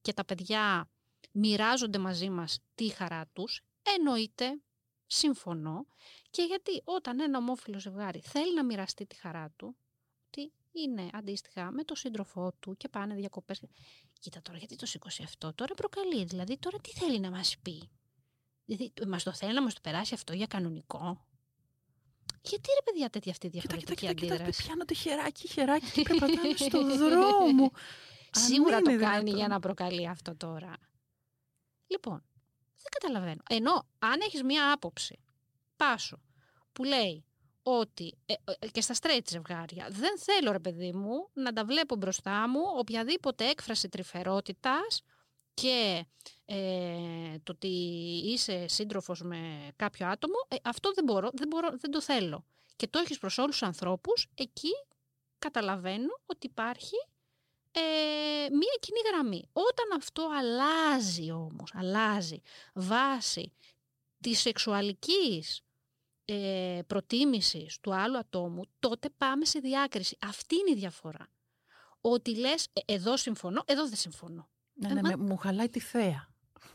και 0.03 0.13
τα 0.15 0.25
παιδιά 0.25 0.89
μοιράζονται 1.31 1.99
μαζί 1.99 2.31
μας 2.31 2.59
τη 2.75 2.89
χαρά 2.89 3.27
τους. 3.33 3.63
Εννοείται, 3.83 4.61
συμφωνώ. 5.07 5.87
Και 6.31 6.43
γιατί 6.43 6.83
όταν 6.85 7.21
ένα 7.21 7.39
ομόφυλο 7.39 7.79
ζευγάρι 7.79 8.21
θέλει 8.21 8.55
να 8.55 8.65
μοιραστεί 8.65 9.07
τη 9.07 9.15
χαρά 9.15 9.53
του, 9.57 9.77
ότι 10.27 10.53
είναι 10.73 11.09
αντίστοιχα 11.13 11.71
με 11.71 11.85
τον 11.85 11.97
σύντροφό 11.97 12.53
του 12.61 12.77
και 12.77 12.89
πάνε 12.89 13.15
διακοπές. 13.15 13.63
Κοίτα 14.21 14.43
τώρα 14.43 14.59
γιατί 14.59 14.77
το 14.77 14.87
σήκωσε 14.87 15.23
αυτό, 15.23 15.55
τώρα 15.55 15.75
προκαλεί. 15.75 16.25
Δηλαδή 16.25 16.59
τώρα 16.59 16.79
τι 16.79 16.91
θέλει 16.91 17.21
να 17.21 17.31
μας 17.31 17.57
πει; 17.63 17.91
Δηλαδή 18.65 18.93
μας 19.07 19.23
το 19.23 19.33
θέλει 19.33 19.55
να 19.55 19.63
μας 19.63 19.75
το 19.75 19.81
περάσει 19.83 20.15
αυτό 20.15 20.33
για 20.33 20.47
κανονικό; 20.47 21.27
Γιατί 22.43 22.69
ρε 22.69 22.83
παιδιά 22.85 23.11
τέτοια 23.11 23.33
αυτή 23.33 23.49
Κοίτα, 23.49 23.61
κοίτα, 23.61 23.77
διαφορετική 23.77 24.07
κοίτα, 24.07 24.13
κοίτα, 24.21 24.35
αντίδραση; 24.35 24.63
πιάνονται 24.63 24.95
χεράκι, 24.95 25.49
χεράκι 25.49 25.91
και 25.91 26.03
περπατάνε 26.03 26.57
στο 26.57 26.97
δρόμο. 26.97 27.71
Σίγουρα 28.47 28.77
Αν 28.77 28.83
το 28.83 28.91
είναι 28.91 29.01
κάνει 29.03 29.19
δυνατόν. 29.19 29.37
για 29.37 29.49
να 29.49 29.61
προκαλεί 29.61 30.09
αυτό 30.09 30.37
τώρα. 30.37 30.77
Λοιπόν, 31.91 32.25
δεν 32.77 32.91
καταλαβαίνω. 33.01 33.43
Ενώ 33.49 33.87
αν 33.99 34.21
έχεις 34.21 34.43
μία 34.43 34.73
άποψη, 34.73 35.21
πάσο, 35.77 36.21
που 36.73 36.85
λέει 36.85 37.25
ότι 37.63 38.19
ε, 38.27 38.35
ε, 38.59 38.69
και 38.69 38.81
στα 38.81 38.95
straight 39.01 39.29
ζευγάρια 39.29 39.87
δεν 39.91 40.19
θέλω 40.19 40.53
ρε 40.53 40.59
παιδί 40.59 40.93
μου 40.93 41.29
να 41.33 41.53
τα 41.53 41.65
βλέπω 41.65 41.97
μπροστά 41.97 42.49
μου 42.49 42.61
οποιαδήποτε 42.77 43.49
έκφραση 43.49 43.89
τρυφερότητας 43.89 45.03
και 45.55 46.05
ε, 46.45 47.39
το 47.43 47.53
ότι 47.53 47.69
είσαι 48.25 48.67
σύντροφος 48.67 49.23
με 49.23 49.71
κάποιο 49.77 50.07
άτομο, 50.07 50.35
ε, 50.49 50.57
αυτό 50.65 50.93
δεν 50.93 51.05
μπορώ, 51.05 51.31
δεν 51.33 51.49
μπορώ, 51.49 51.69
δεν 51.77 51.91
το 51.91 52.01
θέλω. 52.01 52.45
Και 52.77 52.89
το 52.89 52.99
έχεις 52.99 53.19
προς 53.19 53.39
όλους 53.39 53.59
τους 53.59 53.63
ανθρώπους, 53.63 54.29
εκεί 54.35 54.71
καταλαβαίνω 55.39 56.21
ότι 56.27 56.47
υπάρχει 56.47 56.97
ε, 57.73 57.81
μία 58.51 58.77
κοινή 58.81 58.99
γραμμή. 59.13 59.45
Όταν 59.53 59.97
αυτό 59.97 60.29
αλλάζει 60.39 61.31
όμως, 61.31 61.71
αλλάζει 61.75 62.41
βάση 62.75 63.53
της 64.21 64.41
σεξουαλικής 64.41 65.61
ε, 66.25 66.81
προτίμησης 66.87 67.81
του 67.81 67.95
άλλου 67.95 68.19
ατόμου, 68.19 68.63
τότε 68.79 69.09
πάμε 69.17 69.45
σε 69.45 69.59
διάκριση. 69.59 70.17
Αυτή 70.21 70.55
είναι 70.57 70.71
η 70.71 70.75
διαφορά. 70.75 71.29
Ότι 72.01 72.37
λες, 72.37 72.67
«Ε, 72.73 72.93
εδώ 72.95 73.17
συμφωνώ, 73.17 73.63
εδώ 73.67 73.89
δεν 73.89 73.97
συμφωνώ. 73.97 74.49
Ναι, 74.73 74.89
Ε, 74.89 74.93
ναι, 74.93 75.03
μα- 75.03 75.09
με- 75.09 75.17
μου 75.17 75.37
χαλάει 75.37 75.69
τη 75.69 75.81
θέα. 75.81 76.29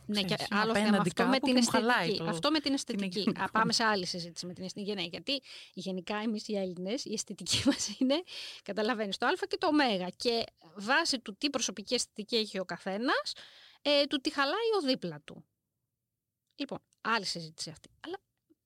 Ναι, 0.08 0.20
και 0.22 0.26
Ξέρεις, 0.26 0.48
είμαι 0.52 0.60
άλλο 0.60 0.74
θέμα 0.74 0.88
απέναντι 0.88 1.10
αυτό 1.10 1.24
με 1.26 1.30
κάπου 1.32 1.46
την 1.46 1.56
και 1.56 1.62
μου 1.62 1.70
χαλάει 1.70 1.98
αισθητική. 1.98 2.18
το- 2.24 2.30
Αυτό 2.30 2.52
με 2.52 2.60
την 2.60 2.74
αισθητική. 2.74 3.20
εικόνα. 3.20 3.44
Α, 3.44 3.50
πάμε 3.50 3.74
σε 3.74 3.84
άλλη 3.84 4.06
συζήτηση 4.06 4.46
με 4.46 4.54
την 4.54 4.64
αισθητική. 4.64 4.94
Ναι, 4.94 5.02
γιατί 5.04 5.42
γενικά 5.74 6.16
εμείς 6.18 6.48
οι 6.48 6.56
Έλληνες, 6.58 7.06
η 7.06 7.14
αισθητική 7.14 7.62
μας 7.68 8.00
είναι, 8.00 8.24
καταλαβαίνεις, 8.64 9.18
το 9.18 9.26
Α 9.26 9.30
και 9.48 9.58
το 9.58 9.68
Ω. 9.68 10.08
Και 10.16 10.44
βάσει 10.76 11.20
του 11.20 11.36
τι 11.38 11.50
προσωπική 11.50 11.94
αισθητική 11.94 12.36
έχει 12.36 12.60
ο 12.60 12.66
καθένας, 12.66 13.34
ε, 13.82 14.06
του 14.06 14.18
τι 14.22 14.30
χαλάει 14.34 14.70
ο 14.78 14.86
δίπλα 14.86 15.22
του. 15.22 15.46
Λοιπόν, 16.56 16.80
άλλη 17.02 17.26
συζήτηση 17.26 17.70
αυτή. 17.70 17.90
Αλλά 18.00 18.18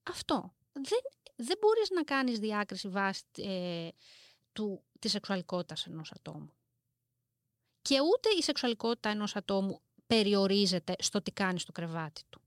αυτό. 0.04 0.54
Δεν, 0.72 1.00
δεν 1.36 1.58
μπορείς 1.60 1.90
να 1.90 2.04
κάνεις 2.04 2.40
διάκριση 2.40 2.88
βάσει 2.88 3.24
ε, 3.38 3.88
του, 4.54 4.84
της 5.00 5.12
σεξουαλικότητας 5.12 5.86
ενός 5.86 6.12
ατόμου. 6.12 6.54
Και 7.82 8.00
ούτε 8.02 8.30
η 8.38 8.42
σεξουαλικότητα 8.42 9.10
ενός 9.10 9.36
ατόμου 9.36 9.82
περιορίζεται 10.14 10.96
στο 11.00 11.22
τι 11.22 11.32
κάνεις 11.32 11.62
στο 11.62 11.72
κρεβάτι 11.72 12.22
του. 12.30 12.42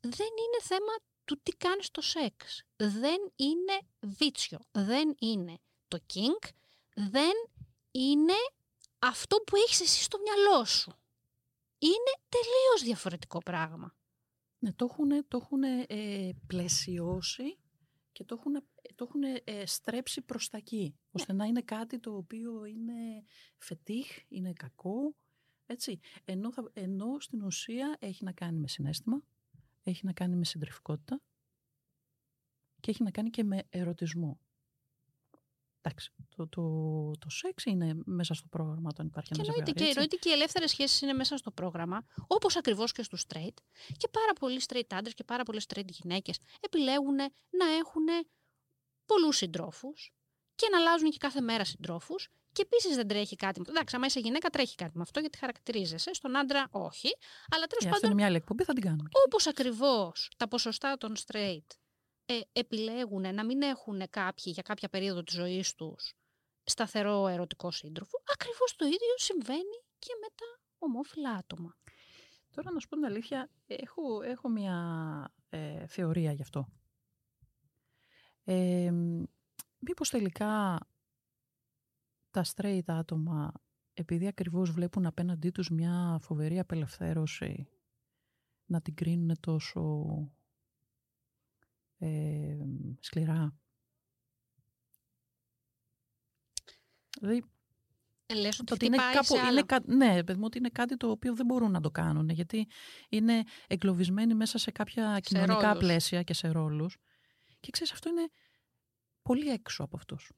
Δεν 0.00 0.10
είναι 0.26 0.60
θέμα 0.62 0.94
του 1.24 1.40
τι 1.42 1.52
κάνεις 1.52 1.86
στο 1.86 2.00
σεξ. 2.00 2.62
Δεν 2.76 3.32
είναι 3.36 3.80
βίτσιο. 4.00 4.58
Δεν 4.70 5.14
είναι 5.18 5.58
το 5.88 5.98
kink. 6.14 6.48
Δεν 6.94 7.32
είναι 7.90 8.34
αυτό 8.98 9.36
που 9.36 9.56
έχεις 9.56 9.80
εσύ 9.80 10.02
στο 10.02 10.18
μυαλό 10.18 10.64
σου. 10.64 10.92
Είναι 11.78 12.12
τελείως 12.28 12.82
διαφορετικό 12.82 13.38
πράγμα. 13.38 13.94
Ναι, 14.58 14.72
το 14.72 14.88
έχουν, 14.90 15.28
το 15.28 15.38
έχουνε, 15.42 15.84
ε, 15.88 16.30
πλαισιώσει 16.46 17.58
και 18.12 18.24
το 18.24 18.36
έχουν, 18.38 18.64
το 18.94 19.04
έχουν 19.08 19.42
ε, 19.44 19.66
στρέψει 19.66 20.20
προς 20.22 20.48
τα 20.48 20.56
εκεί. 20.56 20.98
Ώστε 21.10 21.32
να 21.32 21.44
είναι 21.44 21.62
κάτι 21.62 21.98
το 21.98 22.16
οποίο 22.16 22.64
είναι 22.64 23.24
φετίχ, 23.58 24.06
είναι 24.28 24.52
κακό. 24.52 25.14
Έτσι. 25.70 25.98
Ενώ, 26.24 26.52
θα, 26.52 26.70
ενώ 26.72 27.20
στην 27.20 27.42
ουσία 27.42 27.96
έχει 27.98 28.24
να 28.24 28.32
κάνει 28.32 28.58
με 28.58 28.68
συνέστημα, 28.68 29.22
έχει 29.82 30.06
να 30.06 30.12
κάνει 30.12 30.36
με 30.36 30.44
συντριφικότητα 30.44 31.20
και 32.80 32.90
έχει 32.90 33.02
να 33.02 33.10
κάνει 33.10 33.30
και 33.30 33.44
με 33.44 33.62
ερωτισμό. 33.68 34.40
Εντάξει, 35.82 36.12
το, 36.36 36.48
το, 36.48 36.62
το 37.18 37.28
σεξ 37.30 37.64
είναι 37.64 37.94
μέσα 38.04 38.34
στο 38.34 38.48
πρόγραμμα 38.48 38.88
όταν 38.88 39.06
υπάρχει 39.06 39.28
Και 39.28 39.34
ένα 39.40 39.44
εννοείται 39.44 39.66
ζευγάρι. 39.66 39.78
και, 39.78 39.84
έτσι. 39.84 39.90
εννοείται 39.90 40.16
και 40.16 40.28
οι 40.28 40.32
ελεύθερες 40.32 40.70
σχέσεις 40.70 41.00
είναι 41.00 41.12
μέσα 41.12 41.36
στο 41.36 41.50
πρόγραμμα, 41.50 42.04
όπως 42.26 42.56
ακριβώς 42.56 42.92
και 42.92 43.02
στους 43.02 43.24
straight. 43.28 43.54
Και 43.96 44.08
πάρα 44.08 44.32
πολλοί 44.40 44.60
straight 44.68 44.90
άντρες 44.90 45.14
και 45.14 45.24
πάρα 45.24 45.42
πολλές 45.42 45.66
straight 45.68 45.88
γυναίκες 45.88 46.38
επιλέγουν 46.60 47.16
να 47.50 47.66
έχουν 47.78 48.04
πολλούς 49.06 49.36
συντρόφους 49.36 50.12
και 50.54 50.68
να 50.72 50.78
αλλάζουν 50.78 51.10
και 51.10 51.18
κάθε 51.18 51.40
μέρα 51.40 51.64
συντρόφους. 51.64 52.28
Και 52.52 52.62
επίσης 52.62 52.96
δεν 52.96 53.08
τρέχει 53.08 53.36
κάτι. 53.36 53.62
Εντάξει, 53.68 53.96
άμα 53.96 54.06
είσαι 54.06 54.20
γυναίκα, 54.20 54.50
τρέχει 54.50 54.74
κάτι 54.74 54.96
με 54.96 55.02
αυτό 55.02 55.20
γιατί 55.20 55.38
χαρακτηρίζεσαι. 55.38 56.14
Στον 56.14 56.36
άντρα, 56.36 56.68
όχι. 56.70 57.08
Αλλά 57.50 57.64
Ε, 57.64 57.66
τέλο 57.66 57.78
αυτό 57.78 57.88
πάντων, 57.88 58.04
είναι 58.04 58.14
μια 58.14 58.26
άλλη 58.26 58.36
εκπομπή, 58.36 58.64
θα 58.64 58.72
την 58.72 58.82
κάνουμε. 58.82 59.08
όπως 59.26 59.46
ακριβώς 59.46 60.30
τα 60.36 60.48
ποσοστά 60.48 60.96
των 60.96 61.14
straight 61.26 61.66
ε, 62.26 62.40
επιλέγουν 62.52 63.34
να 63.34 63.44
μην 63.44 63.62
έχουν 63.62 64.02
κάποιοι 64.10 64.52
για 64.54 64.62
κάποια 64.62 64.88
περίοδο 64.88 65.22
της 65.22 65.34
ζωής 65.34 65.74
τους 65.74 66.14
σταθερό 66.64 67.26
ερωτικό 67.26 67.70
σύντροφο, 67.70 68.22
ακριβώς 68.32 68.76
το 68.76 68.84
ίδιο 68.84 69.14
συμβαίνει 69.16 69.82
και 69.98 70.12
με 70.20 70.26
τα 70.34 70.60
ομόφυλα 70.78 71.30
άτομα. 71.30 71.76
Τώρα 72.54 72.72
να 72.72 72.80
σου 72.80 72.88
πω 72.88 72.94
την 72.96 73.04
αλήθεια, 73.04 73.50
έχω, 73.66 74.22
έχω 74.22 74.48
μια 74.48 74.76
ε, 75.48 75.86
θεωρία 75.86 76.32
γι' 76.32 76.42
αυτό. 76.42 76.68
Ε, 78.44 78.92
μήπως 79.78 80.10
τελικά 80.10 80.80
τα 82.30 82.44
straight 82.54 82.82
άτομα, 82.86 83.52
επειδή 83.94 84.26
ακριβώς 84.26 84.70
βλέπουν 84.70 85.06
απέναντί 85.06 85.50
τους 85.50 85.70
μια 85.70 86.18
φοβερή 86.22 86.58
απελευθέρωση, 86.58 87.68
να 88.66 88.80
την 88.80 88.94
κρίνουν 88.94 89.36
τόσο 89.40 90.06
ε, 91.98 92.56
σκληρά. 93.00 93.54
Δηλαδή, 97.20 97.44
Ε, 98.26 98.34
λες 98.34 98.54
ότι 98.58 98.64
το 98.64 98.74
ότι 98.74 98.86
είναι 98.86 98.96
χτυπάει 98.96 99.14
κάπου, 99.14 99.26
σε 99.34 99.38
άλλα. 99.38 99.50
είναι, 99.50 99.62
κα- 99.62 99.82
ναι, 99.86 100.24
παιδί 100.24 100.38
μου, 100.38 100.44
ότι 100.46 100.58
είναι 100.58 100.68
κάτι 100.68 100.96
το 100.96 101.10
οποίο 101.10 101.34
δεν 101.34 101.46
μπορούν 101.46 101.70
να 101.70 101.80
το 101.80 101.90
κάνουν, 101.90 102.28
γιατί 102.28 102.66
είναι 103.08 103.42
εγκλωβισμένοι 103.66 104.34
μέσα 104.34 104.58
σε 104.58 104.70
κάποια 104.70 105.20
κοινωνικά 105.20 105.60
ρόλους. 105.66 105.78
πλαίσια 105.78 106.22
και 106.22 106.34
σε 106.34 106.48
ρόλους. 106.48 106.96
Και 107.60 107.70
ξέρεις, 107.70 107.92
αυτό 107.92 108.08
είναι 108.08 108.28
πολύ 109.22 109.48
έξω 109.48 109.82
από 109.84 109.96
αυτούς. 109.96 110.32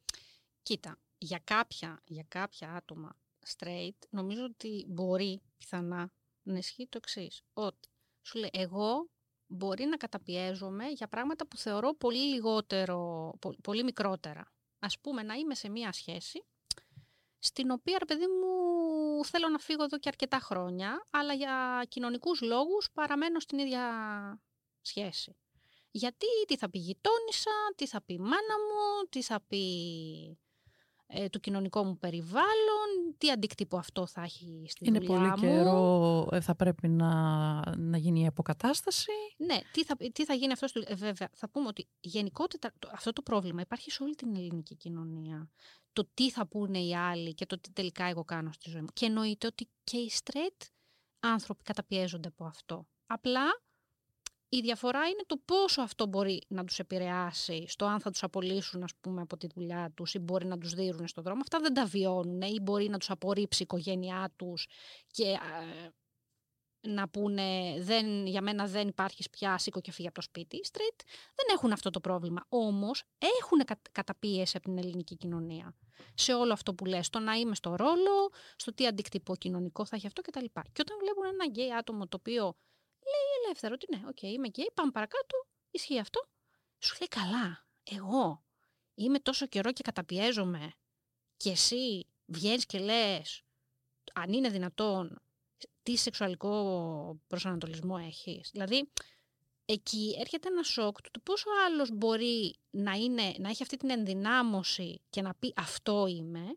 Κοίτα, 0.62 0.98
για 1.24 1.40
κάποια, 1.44 2.02
για 2.04 2.24
κάποια 2.28 2.72
άτομα 2.72 3.16
straight, 3.46 3.98
νομίζω 4.10 4.44
ότι 4.44 4.84
μπορεί 4.88 5.42
πιθανά 5.58 6.12
να 6.42 6.58
ισχύει 6.58 6.88
το 6.88 6.98
εξής. 7.02 7.42
Ότι 7.52 7.88
σου 8.22 8.38
λέει, 8.38 8.50
εγώ 8.52 9.10
μπορεί 9.46 9.84
να 9.84 9.96
καταπιέζομαι 9.96 10.86
για 10.88 11.08
πράγματα 11.08 11.46
που 11.46 11.56
θεωρώ 11.56 11.94
πολύ 11.94 12.18
λιγότερο, 12.18 13.32
πολύ 13.62 13.84
μικρότερα. 13.84 14.52
Ας 14.78 14.98
πούμε, 15.00 15.22
να 15.22 15.34
είμαι 15.34 15.54
σε 15.54 15.68
μία 15.68 15.92
σχέση, 15.92 16.44
στην 17.38 17.70
οποία, 17.70 17.98
ρε 17.98 18.04
παιδί 18.04 18.26
μου, 18.26 19.24
θέλω 19.24 19.48
να 19.48 19.58
φύγω 19.58 19.84
εδώ 19.84 19.98
και 19.98 20.08
αρκετά 20.08 20.38
χρόνια, 20.38 21.06
αλλά 21.10 21.32
για 21.32 21.86
κοινωνικούς 21.88 22.40
λόγους 22.40 22.90
παραμένω 22.92 23.40
στην 23.40 23.58
ίδια 23.58 23.84
σχέση. 24.80 25.36
Γιατί, 25.90 26.26
τι 26.46 26.56
θα 26.56 26.70
πει 26.70 26.78
γειτόνισσα, 26.78 27.50
τι 27.76 27.86
θα 27.86 28.02
πει 28.02 28.18
μάνα 28.18 28.56
μου, 28.68 29.08
τι 29.08 29.22
θα 29.22 29.40
πει 29.40 29.64
ε, 30.28 30.51
το 31.30 31.38
κοινωνικό 31.38 31.84
μου 31.84 31.98
περιβάλλον, 31.98 33.14
τι 33.18 33.30
αντίκτυπο 33.30 33.76
αυτό 33.76 34.06
θα 34.06 34.22
έχει 34.22 34.64
στην 34.68 34.86
Είναι 34.86 34.98
δουλειά 34.98 35.16
πολύ 35.18 35.28
μου. 35.28 35.36
καιρό, 35.56 36.28
ε, 36.32 36.40
θα 36.40 36.54
πρέπει 36.54 36.88
να, 36.88 37.10
να 37.76 37.96
γίνει 37.96 38.20
η 38.22 38.26
αποκατάσταση. 38.26 39.10
Ναι, 39.36 39.60
τι 39.72 39.84
θα, 39.84 39.96
τι 40.12 40.24
θα 40.24 40.34
γίνει 40.34 40.52
αυτό. 40.52 40.66
στο- 40.66 40.82
ε, 40.86 40.94
βέβαια, 40.94 41.28
θα 41.32 41.48
πούμε 41.48 41.66
ότι 41.68 41.88
γενικότερα 42.00 42.74
το- 42.78 42.90
αυτό 42.92 43.12
το 43.12 43.22
πρόβλημα 43.22 43.60
υπάρχει 43.60 43.90
σε 43.90 44.02
όλη 44.02 44.14
την 44.14 44.36
ελληνική 44.36 44.74
κοινωνία. 44.76 45.50
Το 45.92 46.08
τι 46.14 46.30
θα 46.30 46.46
πούνε 46.46 46.78
οι 46.78 46.96
άλλοι 46.96 47.34
και 47.34 47.46
το 47.46 47.58
τι 47.60 47.72
τελικά 47.72 48.04
εγώ 48.04 48.24
κάνω 48.24 48.52
στη 48.52 48.70
ζωή 48.70 48.80
μου. 48.80 48.88
Και 48.92 49.06
εννοείται 49.06 49.46
ότι 49.46 49.68
και 49.84 49.96
οι 49.96 50.10
straight 50.24 50.66
άνθρωποι 51.20 51.62
καταπιέζονται 51.62 52.28
από 52.28 52.44
αυτό. 52.44 52.86
Απλά 53.06 53.42
η 54.54 54.60
διαφορά 54.60 55.06
είναι 55.06 55.22
το 55.26 55.36
πόσο 55.44 55.82
αυτό 55.82 56.06
μπορεί 56.06 56.42
να 56.48 56.64
τους 56.64 56.78
επηρεάσει 56.78 57.64
στο 57.68 57.84
αν 57.84 58.00
θα 58.00 58.10
τους 58.10 58.22
απολύσουν 58.22 58.82
ας 58.82 58.92
πούμε, 59.00 59.20
από 59.20 59.36
τη 59.36 59.46
δουλειά 59.54 59.92
τους 59.96 60.14
ή 60.14 60.18
μπορεί 60.18 60.46
να 60.46 60.58
τους 60.58 60.74
δίνουν 60.74 61.08
στον 61.08 61.24
δρόμο. 61.24 61.40
Αυτά 61.40 61.60
δεν 61.60 61.74
τα 61.74 61.84
βιώνουν 61.84 62.40
ή 62.42 62.60
μπορεί 62.62 62.88
να 62.88 62.98
τους 62.98 63.10
απορρίψει 63.10 63.62
η 63.62 63.64
οικογένειά 63.64 64.32
τους 64.36 64.66
και 65.06 65.24
ε, 65.24 65.88
να 66.88 67.08
πούνε 67.08 67.76
δεν, 67.78 68.26
για 68.26 68.42
μένα 68.42 68.66
δεν 68.66 68.88
υπάρχει 68.88 69.30
πια, 69.30 69.58
σήκω 69.58 69.80
και 69.80 69.92
φύγει 69.92 70.06
από 70.06 70.16
το 70.16 70.22
σπίτι. 70.22 70.56
Οι 70.56 70.64
straight 70.72 71.00
δεν 71.34 71.46
έχουν 71.52 71.72
αυτό 71.72 71.90
το 71.90 72.00
πρόβλημα. 72.00 72.44
Όμως 72.48 73.02
έχουν 73.18 73.64
κα- 73.64 73.80
καταπίεση 73.92 74.56
από 74.56 74.66
την 74.68 74.78
ελληνική 74.78 75.16
κοινωνία. 75.16 75.76
Σε 76.14 76.34
όλο 76.34 76.52
αυτό 76.52 76.74
που 76.74 76.84
λες, 76.84 77.06
στο 77.06 77.18
να 77.18 77.34
είμαι 77.34 77.54
στο 77.54 77.76
ρόλο, 77.76 78.30
στο 78.56 78.74
τι 78.74 78.86
αντίκτυπο 78.86 79.36
κοινωνικό 79.36 79.84
θα 79.84 79.96
έχει 79.96 80.06
αυτό 80.06 80.22
κτλ. 80.22 80.44
Και 80.44 80.80
όταν 80.80 80.96
βλέπουν 81.00 81.24
ένα 81.24 81.46
γκέι 81.46 81.74
άτομο 81.74 82.06
το 82.08 82.16
οποίο 82.20 82.42
λέει 82.42 82.71
ελεύθερα 83.52 83.74
ότι 83.74 83.96
ναι, 83.96 84.08
οκ, 84.08 84.22
είμαι 84.22 84.48
γκέι, 84.48 84.70
πάμε 84.74 84.90
παρακάτω, 84.90 85.46
ισχύει 85.70 85.98
αυτό. 85.98 86.28
Σου 86.78 86.96
λέει 87.00 87.08
καλά, 87.08 87.66
εγώ 87.82 88.44
είμαι 88.94 89.18
τόσο 89.18 89.46
καιρό 89.46 89.72
και 89.72 89.82
καταπιέζομαι 89.82 90.72
και 91.36 91.50
εσύ 91.50 92.06
βγαίνεις 92.26 92.66
και 92.66 92.78
λες 92.78 93.42
αν 94.12 94.32
είναι 94.32 94.48
δυνατόν 94.48 95.22
τι 95.82 95.96
σεξουαλικό 95.96 97.20
προσανατολισμό 97.26 97.96
έχεις. 98.06 98.50
Δηλαδή, 98.52 98.90
εκεί 99.64 100.16
έρχεται 100.18 100.48
ένα 100.48 100.62
σοκ 100.62 101.02
του 101.02 101.10
το 101.10 101.20
πόσο 101.20 101.46
άλλος 101.66 101.90
μπορεί 101.92 102.56
να, 102.70 102.92
είναι, 102.92 103.34
να 103.38 103.48
έχει 103.48 103.62
αυτή 103.62 103.76
την 103.76 103.90
ενδυνάμωση 103.90 105.00
και 105.10 105.22
να 105.22 105.34
πει 105.34 105.52
αυτό 105.56 106.06
είμαι 106.06 106.56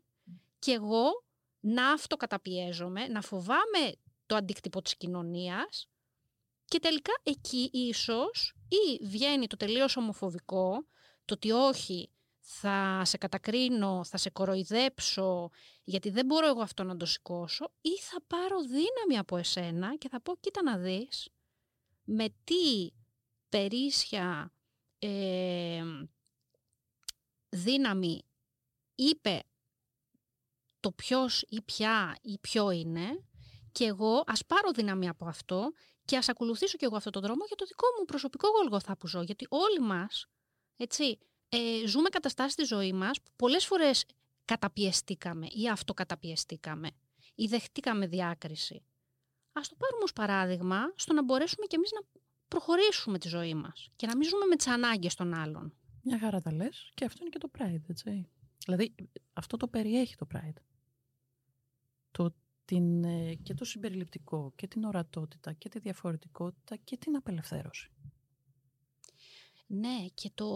και 0.60 0.72
εγώ 0.72 1.24
να 1.60 1.92
αυτοκαταπιέζομαι, 1.92 3.08
να 3.08 3.22
φοβάμαι 3.22 3.96
το 4.26 4.36
αντίκτυπο 4.36 4.82
της 4.82 4.98
κοινωνίας 4.98 5.90
και 6.66 6.80
τελικά 6.80 7.14
εκεί 7.24 7.70
ίσως 7.74 8.54
ή 8.68 9.06
βγαίνει 9.06 9.48
το 9.48 9.56
τελείως 9.56 9.98
ομοφοβικό, 9.98 10.88
το 11.26 11.34
ότι 11.34 11.52
όχι, 11.52 12.10
θα 12.40 13.02
σε 13.06 13.18
κατακρίνω, 13.18 14.04
θα 14.04 14.18
σε 14.18 14.30
κοροϊδέψω, 14.30 15.50
γιατί 15.84 16.10
δεν 16.10 16.26
μπορώ 16.26 16.48
εγώ 16.48 16.62
αυτό 16.62 16.84
να 16.84 16.98
το 16.98 17.06
σηκώσω, 17.06 17.74
ή 17.82 18.00
θα 18.00 18.22
πάρω 18.28 18.62
δύναμη 18.62 19.18
από 19.18 19.38
εσένα 19.38 19.98
και 19.98 20.10
θα 20.10 20.22
πω, 20.22 20.36
κοίτα 20.40 20.64
να 20.64 20.78
δεις, 20.78 21.30
με 22.04 22.28
τι 22.44 22.92
περίσσια 23.50 24.54
ε, 25.00 25.84
δύναμη 27.50 28.22
είπε 28.96 29.44
το 30.80 30.92
ποιος 30.92 31.46
ή 31.50 31.62
ποια 31.62 32.18
ή 32.22 32.38
ποιο 32.38 32.72
είναι 32.72 33.24
και 33.72 33.86
εγώ 33.86 34.24
ας 34.26 34.46
πάρω 34.46 34.72
δύναμη 34.72 35.08
από 35.08 35.26
αυτό 35.26 35.72
και 36.06 36.18
ας 36.18 36.30
ακολουθήσω 36.30 36.78
και 36.78 36.86
εγώ 36.86 36.96
αυτόν 36.96 37.12
τον 37.12 37.22
δρόμο 37.22 37.46
για 37.48 37.56
το 37.56 37.66
δικό 37.66 37.88
μου 38.00 38.06
προσωπικό 38.06 38.48
γολγοθά 38.48 38.98
που 38.98 39.08
ζω. 39.08 39.22
Γιατί 39.22 39.46
όλοι 39.50 39.80
μας, 39.80 40.28
έτσι, 40.78 41.18
ε, 41.50 41.88
ζούμε 41.88 42.10
καταστάσεις 42.10 42.54
στη 42.54 42.64
ζωή 42.64 42.94
μας 42.94 43.22
που 43.22 43.32
πολλές 43.36 43.66
φορές 43.66 44.06
καταπιεστήκαμε 44.46 45.48
ή 45.50 45.70
αυτοκαταπιεστήκαμε 45.70 46.90
ή 47.36 47.46
δεχτήκαμε 47.46 48.08
διάκριση. 48.08 48.84
Ας 49.52 49.68
το 49.70 49.76
πάρουμε 49.76 50.04
ως 50.04 50.14
παράδειγμα 50.14 50.94
στο 50.96 51.14
να 51.14 51.24
μπορέσουμε 51.24 51.66
κι 51.66 51.76
εμείς 51.76 51.92
να 51.92 52.22
προχωρήσουμε 52.48 53.18
τη 53.18 53.28
ζωή 53.28 53.54
μας 53.54 53.90
και 53.96 54.08
να 54.08 54.18
μην 54.18 54.28
ζούμε 54.28 54.46
με 54.46 54.56
τις 54.56 54.68
ανάγκες 54.68 55.16
των 55.16 55.34
άλλων. 55.34 55.74
Μια 56.02 56.20
χαρά 56.20 56.42
τα 56.42 56.54
λες 56.54 56.92
και 56.94 57.06
αυτό 57.06 57.18
είναι 57.22 57.30
και 57.30 57.38
το 57.38 57.50
Pride, 57.58 57.90
έτσι. 57.90 58.30
Δηλαδή, 58.66 58.96
αυτό 59.34 59.58
το 59.58 59.68
περιέχει 59.68 60.16
το 60.16 60.28
Pride. 60.34 60.62
Το, 62.12 62.34
την, 62.66 63.04
ε, 63.04 63.34
και 63.36 63.54
το 63.54 63.66
συμπεριληπτικό 63.66 64.52
και 64.56 64.68
την 64.68 64.84
ορατότητα 64.84 65.54
και 65.54 65.70
τη 65.70 65.80
διαφορετικότητα 65.80 66.76
και 66.76 66.98
την 66.98 67.16
απελευθέρωση. 67.16 67.90
Ναι, 69.68 70.06
και 70.14 70.32
το 70.34 70.48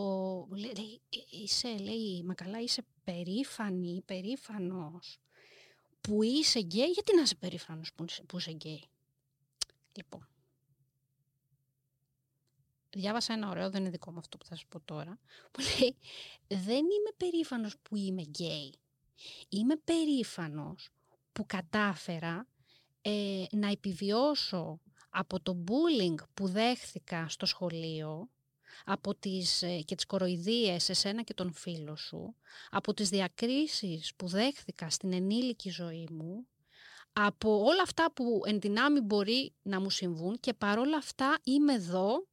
λέει, 0.52 0.74
λέει, 0.76 1.02
είσαι, 1.30 1.78
λέει, 1.78 2.24
μα 2.24 2.34
καλά 2.34 2.60
είσαι 2.62 2.86
περήφανη, 3.04 4.02
περήφανος 4.06 5.20
που 6.02 6.24
είσαι 6.24 6.60
γκέι, 6.60 6.90
γιατί 6.92 7.16
να 7.16 7.22
είσαι 7.22 7.36
περήφανος 7.36 7.94
που, 7.94 8.04
είσαι- 8.04 8.24
που 8.24 8.38
είσαι 8.38 8.52
γκέι; 8.52 8.84
Λοιπόν, 9.98 10.28
διάβασα 12.90 13.34
ένα 13.34 13.50
ωραίο, 13.50 13.70
δεν 13.70 13.82
είναι 13.82 13.90
δικό 13.90 14.12
μου 14.12 14.20
αυτό 14.20 14.38
που 14.38 14.46
θα 14.46 14.56
σας 14.56 14.66
πω 14.66 14.80
τώρα, 14.80 15.20
που 15.52 15.62
λέει, 15.62 15.96
δεν 16.48 16.78
είμαι 16.78 17.12
περήφανος 17.18 17.78
που 17.82 17.96
είμαι 17.96 18.22
γκέι. 18.22 18.74
Είμαι 19.50 19.76
περήφανος 19.76 20.90
που 21.40 21.46
κατάφερα 21.48 22.48
ε, 23.02 23.44
να 23.52 23.68
επιβιώσω 23.68 24.80
από 25.10 25.40
το 25.40 25.64
bullying 25.68 26.16
που 26.34 26.48
δέχθηκα 26.48 27.30
στο 27.30 27.46
σχολείο, 27.46 28.30
από 28.86 29.16
τις, 29.16 29.62
ε, 29.62 29.80
και 29.80 29.96
τις 29.96 30.06
κοροϊδίες 30.06 30.84
σε 30.84 30.94
σένα 30.94 31.24
και 31.24 31.34
τον 31.34 31.54
φίλο 31.54 31.96
σου, 31.96 32.36
από 32.70 32.94
τις 32.94 33.10
διακρίσεις 33.10 34.16
που 34.16 34.28
δέχθηκα 34.28 34.90
στην 34.90 35.14
ενήλικη 35.14 35.70
ζωή 35.70 36.08
μου, 36.12 36.48
από 37.14 37.64
όλα 37.64 37.82
αυτά 37.82 38.12
που 38.14 38.42
εν 38.46 38.60
δυνάμει 38.60 39.00
μπορεί 39.00 39.54
να 39.62 39.80
μου 39.80 39.90
συμβούν 39.90 40.40
και 40.40 40.54
παρόλα 40.54 40.98
αυτά 40.98 41.38
είμαι 41.44 41.74
εδώ 41.74 42.28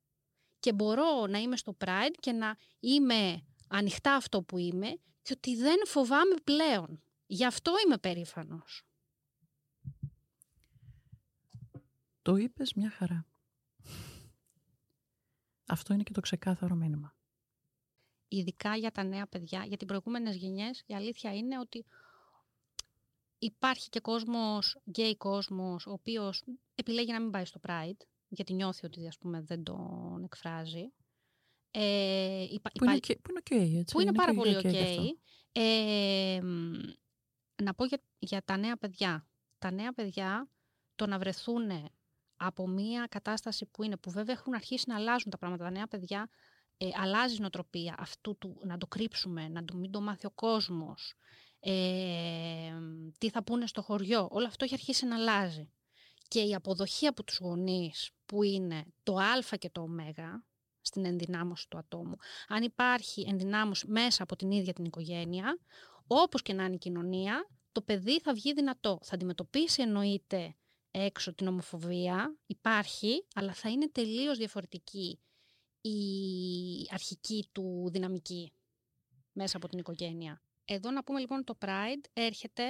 και 0.61 0.73
μπορώ 0.73 1.27
να 1.27 1.39
είμαι 1.39 1.57
στο 1.57 1.77
Pride 1.85 2.15
και 2.21 2.33
να 2.33 2.57
είμαι 2.81 3.43
ανοιχτά 3.69 4.15
αυτό 4.15 4.43
που 4.43 4.59
είμαι 4.59 4.99
και 5.23 5.33
ότι 5.37 5.57
δεν 5.57 5.87
φοβάμαι 5.87 6.35
πλέον. 6.45 7.01
Γι' 7.27 7.45
αυτό 7.45 7.73
είμαι 7.87 7.99
περήφανος. 7.99 8.86
Το 12.27 12.37
είπες 12.37 12.75
μια 12.75 12.91
χαρά. 12.91 13.27
Αυτό 15.67 15.95
είναι 15.95 16.03
και 16.03 16.13
το 16.13 16.21
ξεκάθαρο 16.21 16.75
μήνυμα. 16.75 17.15
ειδικά 18.29 18.77
για 18.77 18.91
τα 18.91 19.03
νέα 19.03 19.27
παιδιά, 19.27 19.65
για 19.65 19.77
τις 19.77 19.87
προηγούμενες 19.87 20.37
γενιές, 20.37 20.83
η 20.87 20.95
αλήθεια 20.95 21.35
είναι 21.35 21.59
ότι 21.59 21.85
υπάρχει 23.39 23.89
και 23.89 24.01
κόσμος, 24.01 24.79
γκέι 24.91 25.17
κόσμος, 25.17 25.87
ο 25.87 25.93
οποίος 25.93 26.45
επιλέγει 26.75 27.13
να 27.13 27.21
μην 27.21 27.31
πάει 27.31 27.45
στο 27.45 27.61
Pride, 27.67 28.01
γιατί 28.29 28.53
νιώθει 28.53 28.87
ότι 28.87 29.07
ας 29.07 29.19
πούμε, 29.19 29.41
δεν 29.41 29.63
τον 29.63 30.23
εκφράζει. 30.25 30.93
Ε, 31.71 32.43
υπά- 32.51 32.73
Που 32.79 32.85
είναι, 32.85 32.95
υπά- 32.97 33.07
και, 33.07 33.19
που 33.23 33.31
είναι 33.31 33.41
ok, 33.45 33.77
έτσι. 33.79 33.95
που 33.95 34.01
είναι 34.01 34.13
πάρα 34.13 34.31
και- 34.31 34.37
πολύ 34.39 34.55
ok 34.55 34.65
OK. 34.65 34.71
και 34.71 34.81
αυτό. 34.81 35.19
Ε, 35.53 36.41
μ, 36.43 36.73
να 37.63 37.75
πω 37.75 37.85
για, 37.85 38.03
για 38.19 38.43
τα 38.45 38.57
νέα 38.57 38.77
παιδιά. 38.77 39.27
Τα 39.59 39.71
νέα 39.71 39.93
παιδιά 39.93 40.51
το 40.95 41.07
να 41.07 41.19
βρεθούν 41.19 41.71
από 42.37 42.69
μια 42.69 43.07
κατάσταση 43.11 43.67
που 43.67 43.83
είναι, 43.83 43.97
που 43.97 44.11
βέβαια 44.11 44.35
έχουν 44.35 44.55
αρχίσει 44.55 44.85
να 44.89 44.95
αλλάζουν 44.95 45.31
τα 45.31 45.39
πράγματα. 45.39 45.65
Τα 45.65 45.71
νέα 45.71 45.87
παιδιά 45.87 46.29
ε, 46.77 46.89
αλλάζει 47.03 47.35
η 47.37 47.41
νοοτροπία 47.41 47.95
αυτού 47.99 48.37
του 48.39 48.61
να 48.65 48.79
το 48.79 48.87
κρύψουμε, 48.87 49.49
να 49.49 49.65
το 49.65 49.77
μην 49.77 49.91
το 49.91 50.01
μάθει 50.01 50.27
ο 50.27 50.31
κόσμος, 50.31 51.15
ε, 51.61 52.73
τι 53.19 53.31
θα 53.31 53.45
πούνε 53.45 53.67
στο 53.67 53.83
χωριό. 53.83 54.29
Όλο 54.31 54.47
αυτό 54.47 54.65
έχει 54.65 54.75
αρχίσει 54.75 55.07
να 55.07 55.15
αλλάζει. 55.15 55.71
Και 56.29 56.41
η 56.41 56.55
αποδοχή 56.55 57.07
από 57.07 57.25
τους 57.25 57.39
γονείς 57.39 58.11
που 58.27 58.43
είναι 58.43 58.85
το 59.03 59.17
α 59.17 59.57
και 59.59 59.71
το 59.71 59.81
ω 59.81 59.89
στην 60.81 61.05
ενδυνάμωση 61.05 61.69
του 61.69 61.79
ατόμου. 61.79 62.17
Αν 62.49 62.63
υπάρχει 62.63 63.27
ενδυνάμωση 63.29 63.87
μέσα 63.89 64.23
από 64.23 64.37
την 64.37 64.51
ίδια 64.51 64.73
την 64.73 64.85
οικογένεια, 64.85 65.59
όπως 66.07 66.43
και 66.43 66.53
να 66.53 66.65
είναι 66.65 66.75
η 66.75 66.79
κοινωνία, 66.79 67.49
το 67.73 67.83
παιδί 67.83 68.21
θα 68.21 68.33
βγει 68.33 68.53
δυνατό. 68.53 68.99
Θα 69.03 69.15
αντιμετωπίσει 69.15 69.83
εννοείται 69.83 70.57
έξω 70.99 71.35
την 71.35 71.47
ομοφοβία, 71.47 72.37
υπάρχει, 72.47 73.27
αλλά 73.35 73.53
θα 73.53 73.69
είναι 73.69 73.89
τελείως 73.89 74.39
διαφορετική 74.39 75.19
η 75.81 75.99
αρχική 76.91 77.49
του 77.53 77.89
δυναμική 77.93 78.53
μέσα 79.33 79.57
από 79.57 79.69
την 79.69 79.79
οικογένεια. 79.79 80.43
Εδώ 80.65 80.91
να 80.91 81.05
πούμε 81.05 81.21
λοιπόν 81.21 81.45
το 81.45 81.59
Pride 81.61 82.05
έρχεται 82.13 82.65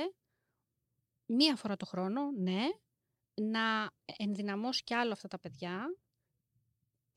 μία 1.27 1.57
φορά 1.57 1.77
το 1.77 1.87
χρόνο, 1.87 2.21
ναι, 2.31 2.62
να 3.35 3.91
ενδυναμώσει 4.17 4.85
κι 4.85 4.95
άλλο 4.95 5.12
αυτά 5.12 5.29
τα 5.29 5.39
παιδιά. 5.39 5.97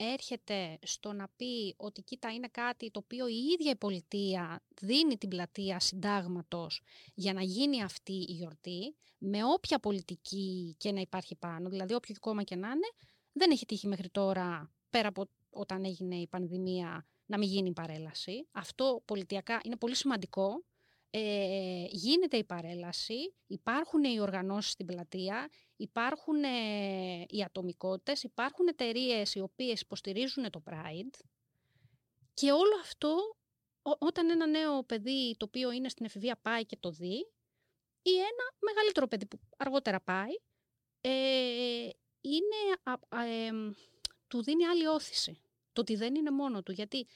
Έρχεται 0.01 0.79
στο 0.83 1.13
να 1.13 1.27
πει 1.35 1.75
ότι 1.77 2.01
κοίτα 2.01 2.33
είναι 2.33 2.47
κάτι 2.47 2.91
το 2.91 2.99
οποίο 3.03 3.27
η 3.27 3.35
ίδια 3.35 3.71
η 3.71 3.75
πολιτεία 3.75 4.63
δίνει 4.81 5.17
την 5.17 5.29
πλατεία 5.29 5.79
συντάγματος 5.79 6.81
για 7.13 7.33
να 7.33 7.41
γίνει 7.41 7.83
αυτή 7.83 8.13
η 8.13 8.31
γιορτή, 8.31 8.95
με 9.17 9.43
όποια 9.43 9.79
πολιτική 9.79 10.75
και 10.77 10.91
να 10.91 10.99
υπάρχει 11.01 11.35
πάνω, 11.35 11.69
δηλαδή 11.69 11.93
όποιο 11.93 12.15
κόμμα 12.19 12.43
και 12.43 12.55
να 12.55 12.67
είναι, 12.67 12.87
δεν 13.31 13.51
έχει 13.51 13.65
τύχει 13.65 13.87
μέχρι 13.87 14.09
τώρα, 14.09 14.71
πέρα 14.89 15.07
από 15.07 15.25
όταν 15.49 15.85
έγινε 15.85 16.15
η 16.15 16.27
πανδημία, 16.27 17.05
να 17.25 17.37
μην 17.37 17.49
γίνει 17.49 17.69
η 17.69 17.73
παρέλαση. 17.73 18.47
Αυτό 18.51 19.01
πολιτιακά 19.05 19.61
είναι 19.63 19.75
πολύ 19.75 19.95
σημαντικό. 19.95 20.63
Ε, 21.11 21.85
γίνεται 21.89 22.37
η 22.37 22.43
παρέλαση, 22.43 23.33
υπάρχουν 23.47 24.03
οι 24.03 24.19
οργανώσεις 24.19 24.71
στην 24.71 24.85
πλατεία, 24.85 25.49
υπάρχουν 25.75 26.43
ε, 26.43 27.25
οι 27.29 27.43
ατομικότητες, 27.43 28.23
υπάρχουν 28.23 28.67
εταιρείες 28.67 29.35
οι 29.35 29.39
οποίες 29.39 29.81
υποστηρίζουν 29.81 30.49
το 30.49 30.63
Pride 30.65 31.19
και 32.33 32.51
όλο 32.51 32.79
αυτό 32.81 33.37
όταν 33.81 34.29
ένα 34.29 34.47
νέο 34.47 34.83
παιδί 34.83 35.35
το 35.37 35.45
οποίο 35.45 35.71
είναι 35.71 35.89
στην 35.89 36.05
εφηβεία 36.05 36.39
πάει 36.41 36.65
και 36.65 36.77
το 36.79 36.91
δει 36.91 37.27
ή 38.01 38.11
ένα 38.11 38.55
μεγαλύτερο 38.59 39.07
παιδί 39.07 39.25
που 39.25 39.39
αργότερα 39.57 40.01
πάει, 40.01 40.31
ε, 41.01 41.89
είναι, 42.21 42.91
ε, 43.09 43.51
του 44.27 44.43
δίνει 44.43 44.65
άλλη 44.65 44.87
όθηση. 44.87 45.41
Το 45.73 45.81
ότι 45.81 45.95
δεν 45.95 46.15
είναι 46.15 46.31
μόνο 46.31 46.63
του. 46.63 46.71
Γιατί 46.71 47.07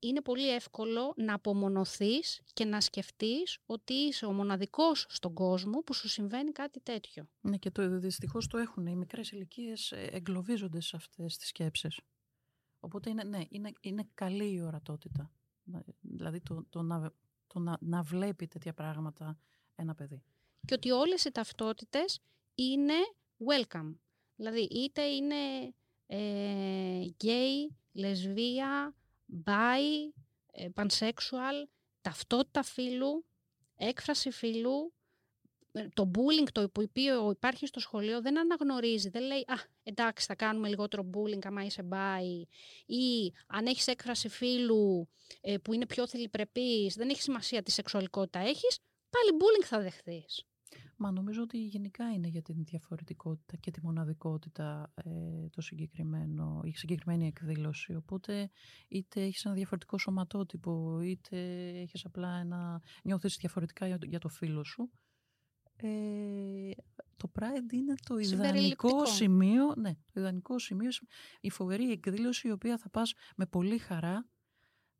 είναι 0.00 0.20
πολύ 0.20 0.54
εύκολο 0.54 1.14
να 1.16 1.34
απομονωθείς 1.34 2.42
και 2.52 2.64
να 2.64 2.80
σκεφτείς 2.80 3.58
ότι 3.66 3.92
είσαι 3.92 4.26
ο 4.26 4.32
μοναδικός 4.32 5.06
στον 5.08 5.34
κόσμο 5.34 5.78
που 5.78 5.94
σου 5.94 6.08
συμβαίνει 6.08 6.52
κάτι 6.52 6.80
τέτοιο. 6.80 7.28
Ναι 7.40 7.56
και 7.56 7.70
το 7.70 7.98
δυστυχώς 7.98 8.46
το 8.46 8.58
έχουν. 8.58 8.86
Οι 8.86 8.96
μικρές 8.96 9.30
ηλικίες 9.30 9.92
ε, 9.92 10.08
εγκλωβίζονται 10.12 10.80
σε 10.80 10.96
αυτές 10.96 11.36
τις 11.36 11.48
σκέψεις. 11.48 12.00
Οπότε 12.80 13.10
είναι, 13.10 13.24
ναι, 13.24 13.40
είναι, 13.48 13.72
είναι 13.80 14.08
καλή 14.14 14.52
η 14.52 14.60
ορατότητα. 14.60 15.30
Δηλαδή 16.00 16.40
το, 16.40 16.64
το, 16.68 16.82
να, 16.82 17.12
το 17.46 17.58
να, 17.58 17.78
να 17.80 18.02
βλέπει 18.02 18.46
τέτοια 18.46 18.74
πράγματα 18.74 19.38
ένα 19.74 19.94
παιδί. 19.94 20.22
Και 20.66 20.74
ότι 20.74 20.90
όλες 20.90 21.24
οι 21.24 21.30
ταυτότητες 21.30 22.20
είναι 22.54 22.94
welcome. 23.48 23.94
Δηλαδή 24.36 24.60
είτε 24.60 25.02
είναι 25.02 25.74
ε, 26.06 27.06
gay, 27.24 27.74
λεσβία, 27.92 28.94
bi, 29.44 30.12
ε, 30.52 30.68
pansexual, 30.74 31.68
ταυτότητα 32.00 32.62
φίλου, 32.62 33.24
έκφραση 33.76 34.30
φίλου, 34.30 34.92
ε, 35.72 35.88
το 35.94 36.10
bullying 36.14 36.48
το 36.52 36.70
που 36.70 36.90
υπάρχει 37.30 37.66
στο 37.66 37.80
σχολείο 37.80 38.20
δεν 38.20 38.38
αναγνωρίζει, 38.38 39.08
δεν 39.08 39.22
λέει 39.22 39.44
«Α, 39.46 39.54
εντάξει 39.82 40.26
θα 40.26 40.34
κάνουμε 40.34 40.68
λιγότερο 40.68 41.10
bullying 41.14 41.46
άμα 41.46 41.64
είσαι 41.64 41.88
bi» 41.90 42.42
ή 42.86 43.32
αν 43.46 43.66
έχεις 43.66 43.86
έκφραση 43.86 44.28
φίλου 44.28 45.08
ε, 45.40 45.56
που 45.56 45.72
είναι 45.72 45.86
πιο 45.86 46.06
θελυπρεπής, 46.06 46.94
δεν 46.94 47.08
έχει 47.08 47.22
σημασία 47.22 47.62
τι 47.62 47.70
σεξουαλικότητα 47.70 48.38
έχεις, 48.38 48.78
πάλι 49.10 49.38
bullying 49.40 49.64
θα 49.64 49.80
δεχθείς. 49.80 50.44
Μα 51.02 51.10
νομίζω 51.10 51.42
ότι 51.42 51.58
γενικά 51.58 52.12
είναι 52.12 52.28
για 52.28 52.42
την 52.42 52.64
διαφορετικότητα 52.64 53.56
και 53.56 53.70
τη 53.70 53.80
μοναδικότητα 53.82 54.92
ε, 54.94 55.48
το 55.48 55.60
συγκεκριμένο, 55.60 56.60
η 56.64 56.72
συγκεκριμένη 56.76 57.26
εκδήλωση. 57.26 57.94
Οπότε 57.94 58.50
είτε 58.88 59.22
έχεις 59.22 59.44
ένα 59.44 59.54
διαφορετικό 59.54 59.98
σωματότυπο, 59.98 61.00
είτε 61.00 61.38
έχεις 61.80 62.04
απλά 62.04 62.36
ένα, 62.36 62.82
νιώθεις 63.02 63.36
διαφορετικά 63.36 63.86
για, 63.86 64.18
το 64.18 64.28
φίλο 64.28 64.64
σου. 64.64 64.90
Ε, 65.76 66.70
το 67.16 67.30
Pride 67.38 67.72
είναι 67.72 67.94
το 68.06 68.18
ιδανικό 68.18 69.06
σημείο, 69.06 69.74
ναι, 69.76 69.92
το 70.12 70.20
ιδανικό 70.20 70.58
σημείο, 70.58 70.90
η 71.40 71.50
φοβερή 71.50 71.90
εκδήλωση 71.90 72.48
η 72.48 72.50
οποία 72.50 72.78
θα 72.78 72.88
πας 72.88 73.14
με 73.36 73.46
πολύ 73.46 73.78
χαρά 73.78 74.28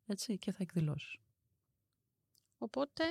έτσι, 0.05 0.37
και 0.37 0.51
θα 0.51 0.57
εκδηλώσεις. 0.61 1.17
Οπότε 2.57 3.03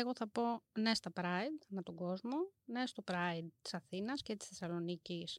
εγώ 0.00 0.12
θα 0.14 0.28
πω 0.28 0.62
ναι 0.72 0.94
στα 0.94 1.12
Pride 1.14 1.66
με 1.68 1.82
τον 1.82 1.94
κόσμο, 1.94 2.36
ναι 2.64 2.86
στο 2.86 3.02
Pride 3.06 3.48
της 3.62 3.74
Αθήνας 3.74 4.22
και 4.22 4.36
της 4.36 4.48
Θεσσαλονίκης 4.48 5.38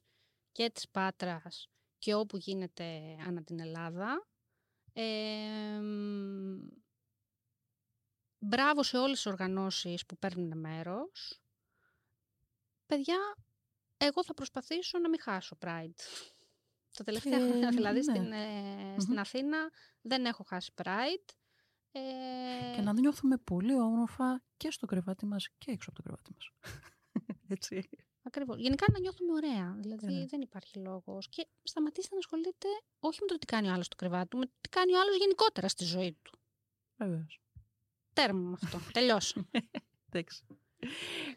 και 0.52 0.70
της 0.70 0.88
Πάτρας 0.90 1.70
και 1.98 2.14
όπου 2.14 2.36
γίνεται 2.36 3.16
ανά 3.26 3.42
την 3.42 3.60
Ελλάδα. 3.60 4.28
Ε, 4.92 5.80
μπράβο 8.38 8.82
σε 8.82 8.96
όλες 8.96 9.16
τις 9.16 9.26
οργανώσεις 9.26 10.06
που 10.06 10.18
παίρνουν 10.18 10.58
μέρος. 10.58 11.40
Παιδιά, 12.86 13.18
εγώ 13.96 14.24
θα 14.24 14.34
προσπαθήσω 14.34 14.98
να 14.98 15.08
μην 15.08 15.20
χάσω 15.20 15.58
Pride. 15.60 16.00
Τα 16.90 17.04
τελευταία 17.04 17.38
ε, 17.38 17.48
χρόνια, 17.48 17.70
δηλαδή, 17.70 17.96
ναι. 17.96 18.02
στην, 18.02 18.32
ε, 18.32 18.96
στην 18.98 19.18
Αθήνα 19.18 19.70
δεν 20.00 20.24
έχω 20.24 20.44
χάσει 20.44 20.72
Pride. 20.82 21.34
Και 22.74 22.82
να 22.82 22.92
νιώθουμε 22.92 23.36
πολύ 23.36 23.74
όμορφα 23.74 24.42
και 24.56 24.70
στο 24.70 24.86
κρεβάτι 24.86 25.26
μας 25.26 25.48
και 25.58 25.70
έξω 25.70 25.90
από 25.90 26.02
το 26.02 26.08
κρεβάτι 26.08 26.30
μας. 26.34 26.50
Έτσι. 27.56 27.88
Ακριβώς. 28.22 28.58
Γενικά 28.58 28.84
να 28.92 28.98
νιώθουμε 28.98 29.32
ωραία. 29.32 29.76
Δηλαδή 29.78 30.06
ναι. 30.06 30.26
δεν 30.26 30.40
υπάρχει 30.40 30.78
λόγος. 30.78 31.28
Και 31.28 31.46
σταματήστε 31.62 32.14
να 32.14 32.18
ασχολείτε 32.18 32.68
όχι 32.98 33.18
με 33.20 33.26
το 33.26 33.38
τι 33.38 33.46
κάνει 33.46 33.68
ο 33.68 33.72
άλλος 33.72 33.86
στο 33.86 33.96
κρεβάτι 33.96 34.28
του, 34.28 34.38
με 34.38 34.44
το 34.44 34.52
τι 34.60 34.68
κάνει 34.68 34.94
ο 34.94 35.00
άλλος 35.00 35.16
γενικότερα 35.16 35.68
στη 35.68 35.84
ζωή 35.84 36.16
του. 36.22 36.38
Βεβαίως. 36.96 37.40
Τέρμα 38.12 38.40
με 38.40 38.56
αυτό. 38.62 38.78
Τελειώσαμε. 38.92 39.46
Εντάξει. 40.08 40.44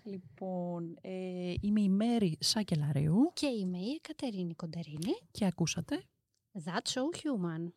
Λοιπόν, 0.03 0.97
ε, 1.01 1.53
είμαι 1.61 1.81
η 1.81 1.89
Μέρη 1.89 2.37
Σάκελαρίου. 2.39 3.31
Και 3.33 3.47
είμαι 3.47 3.77
η 3.77 3.99
Κατερίνη 4.01 4.53
Κοντερίνη. 4.53 5.13
Και 5.31 5.45
ακούσατε. 5.45 6.03
That's 6.65 6.91
so 6.93 7.01
human. 7.21 7.71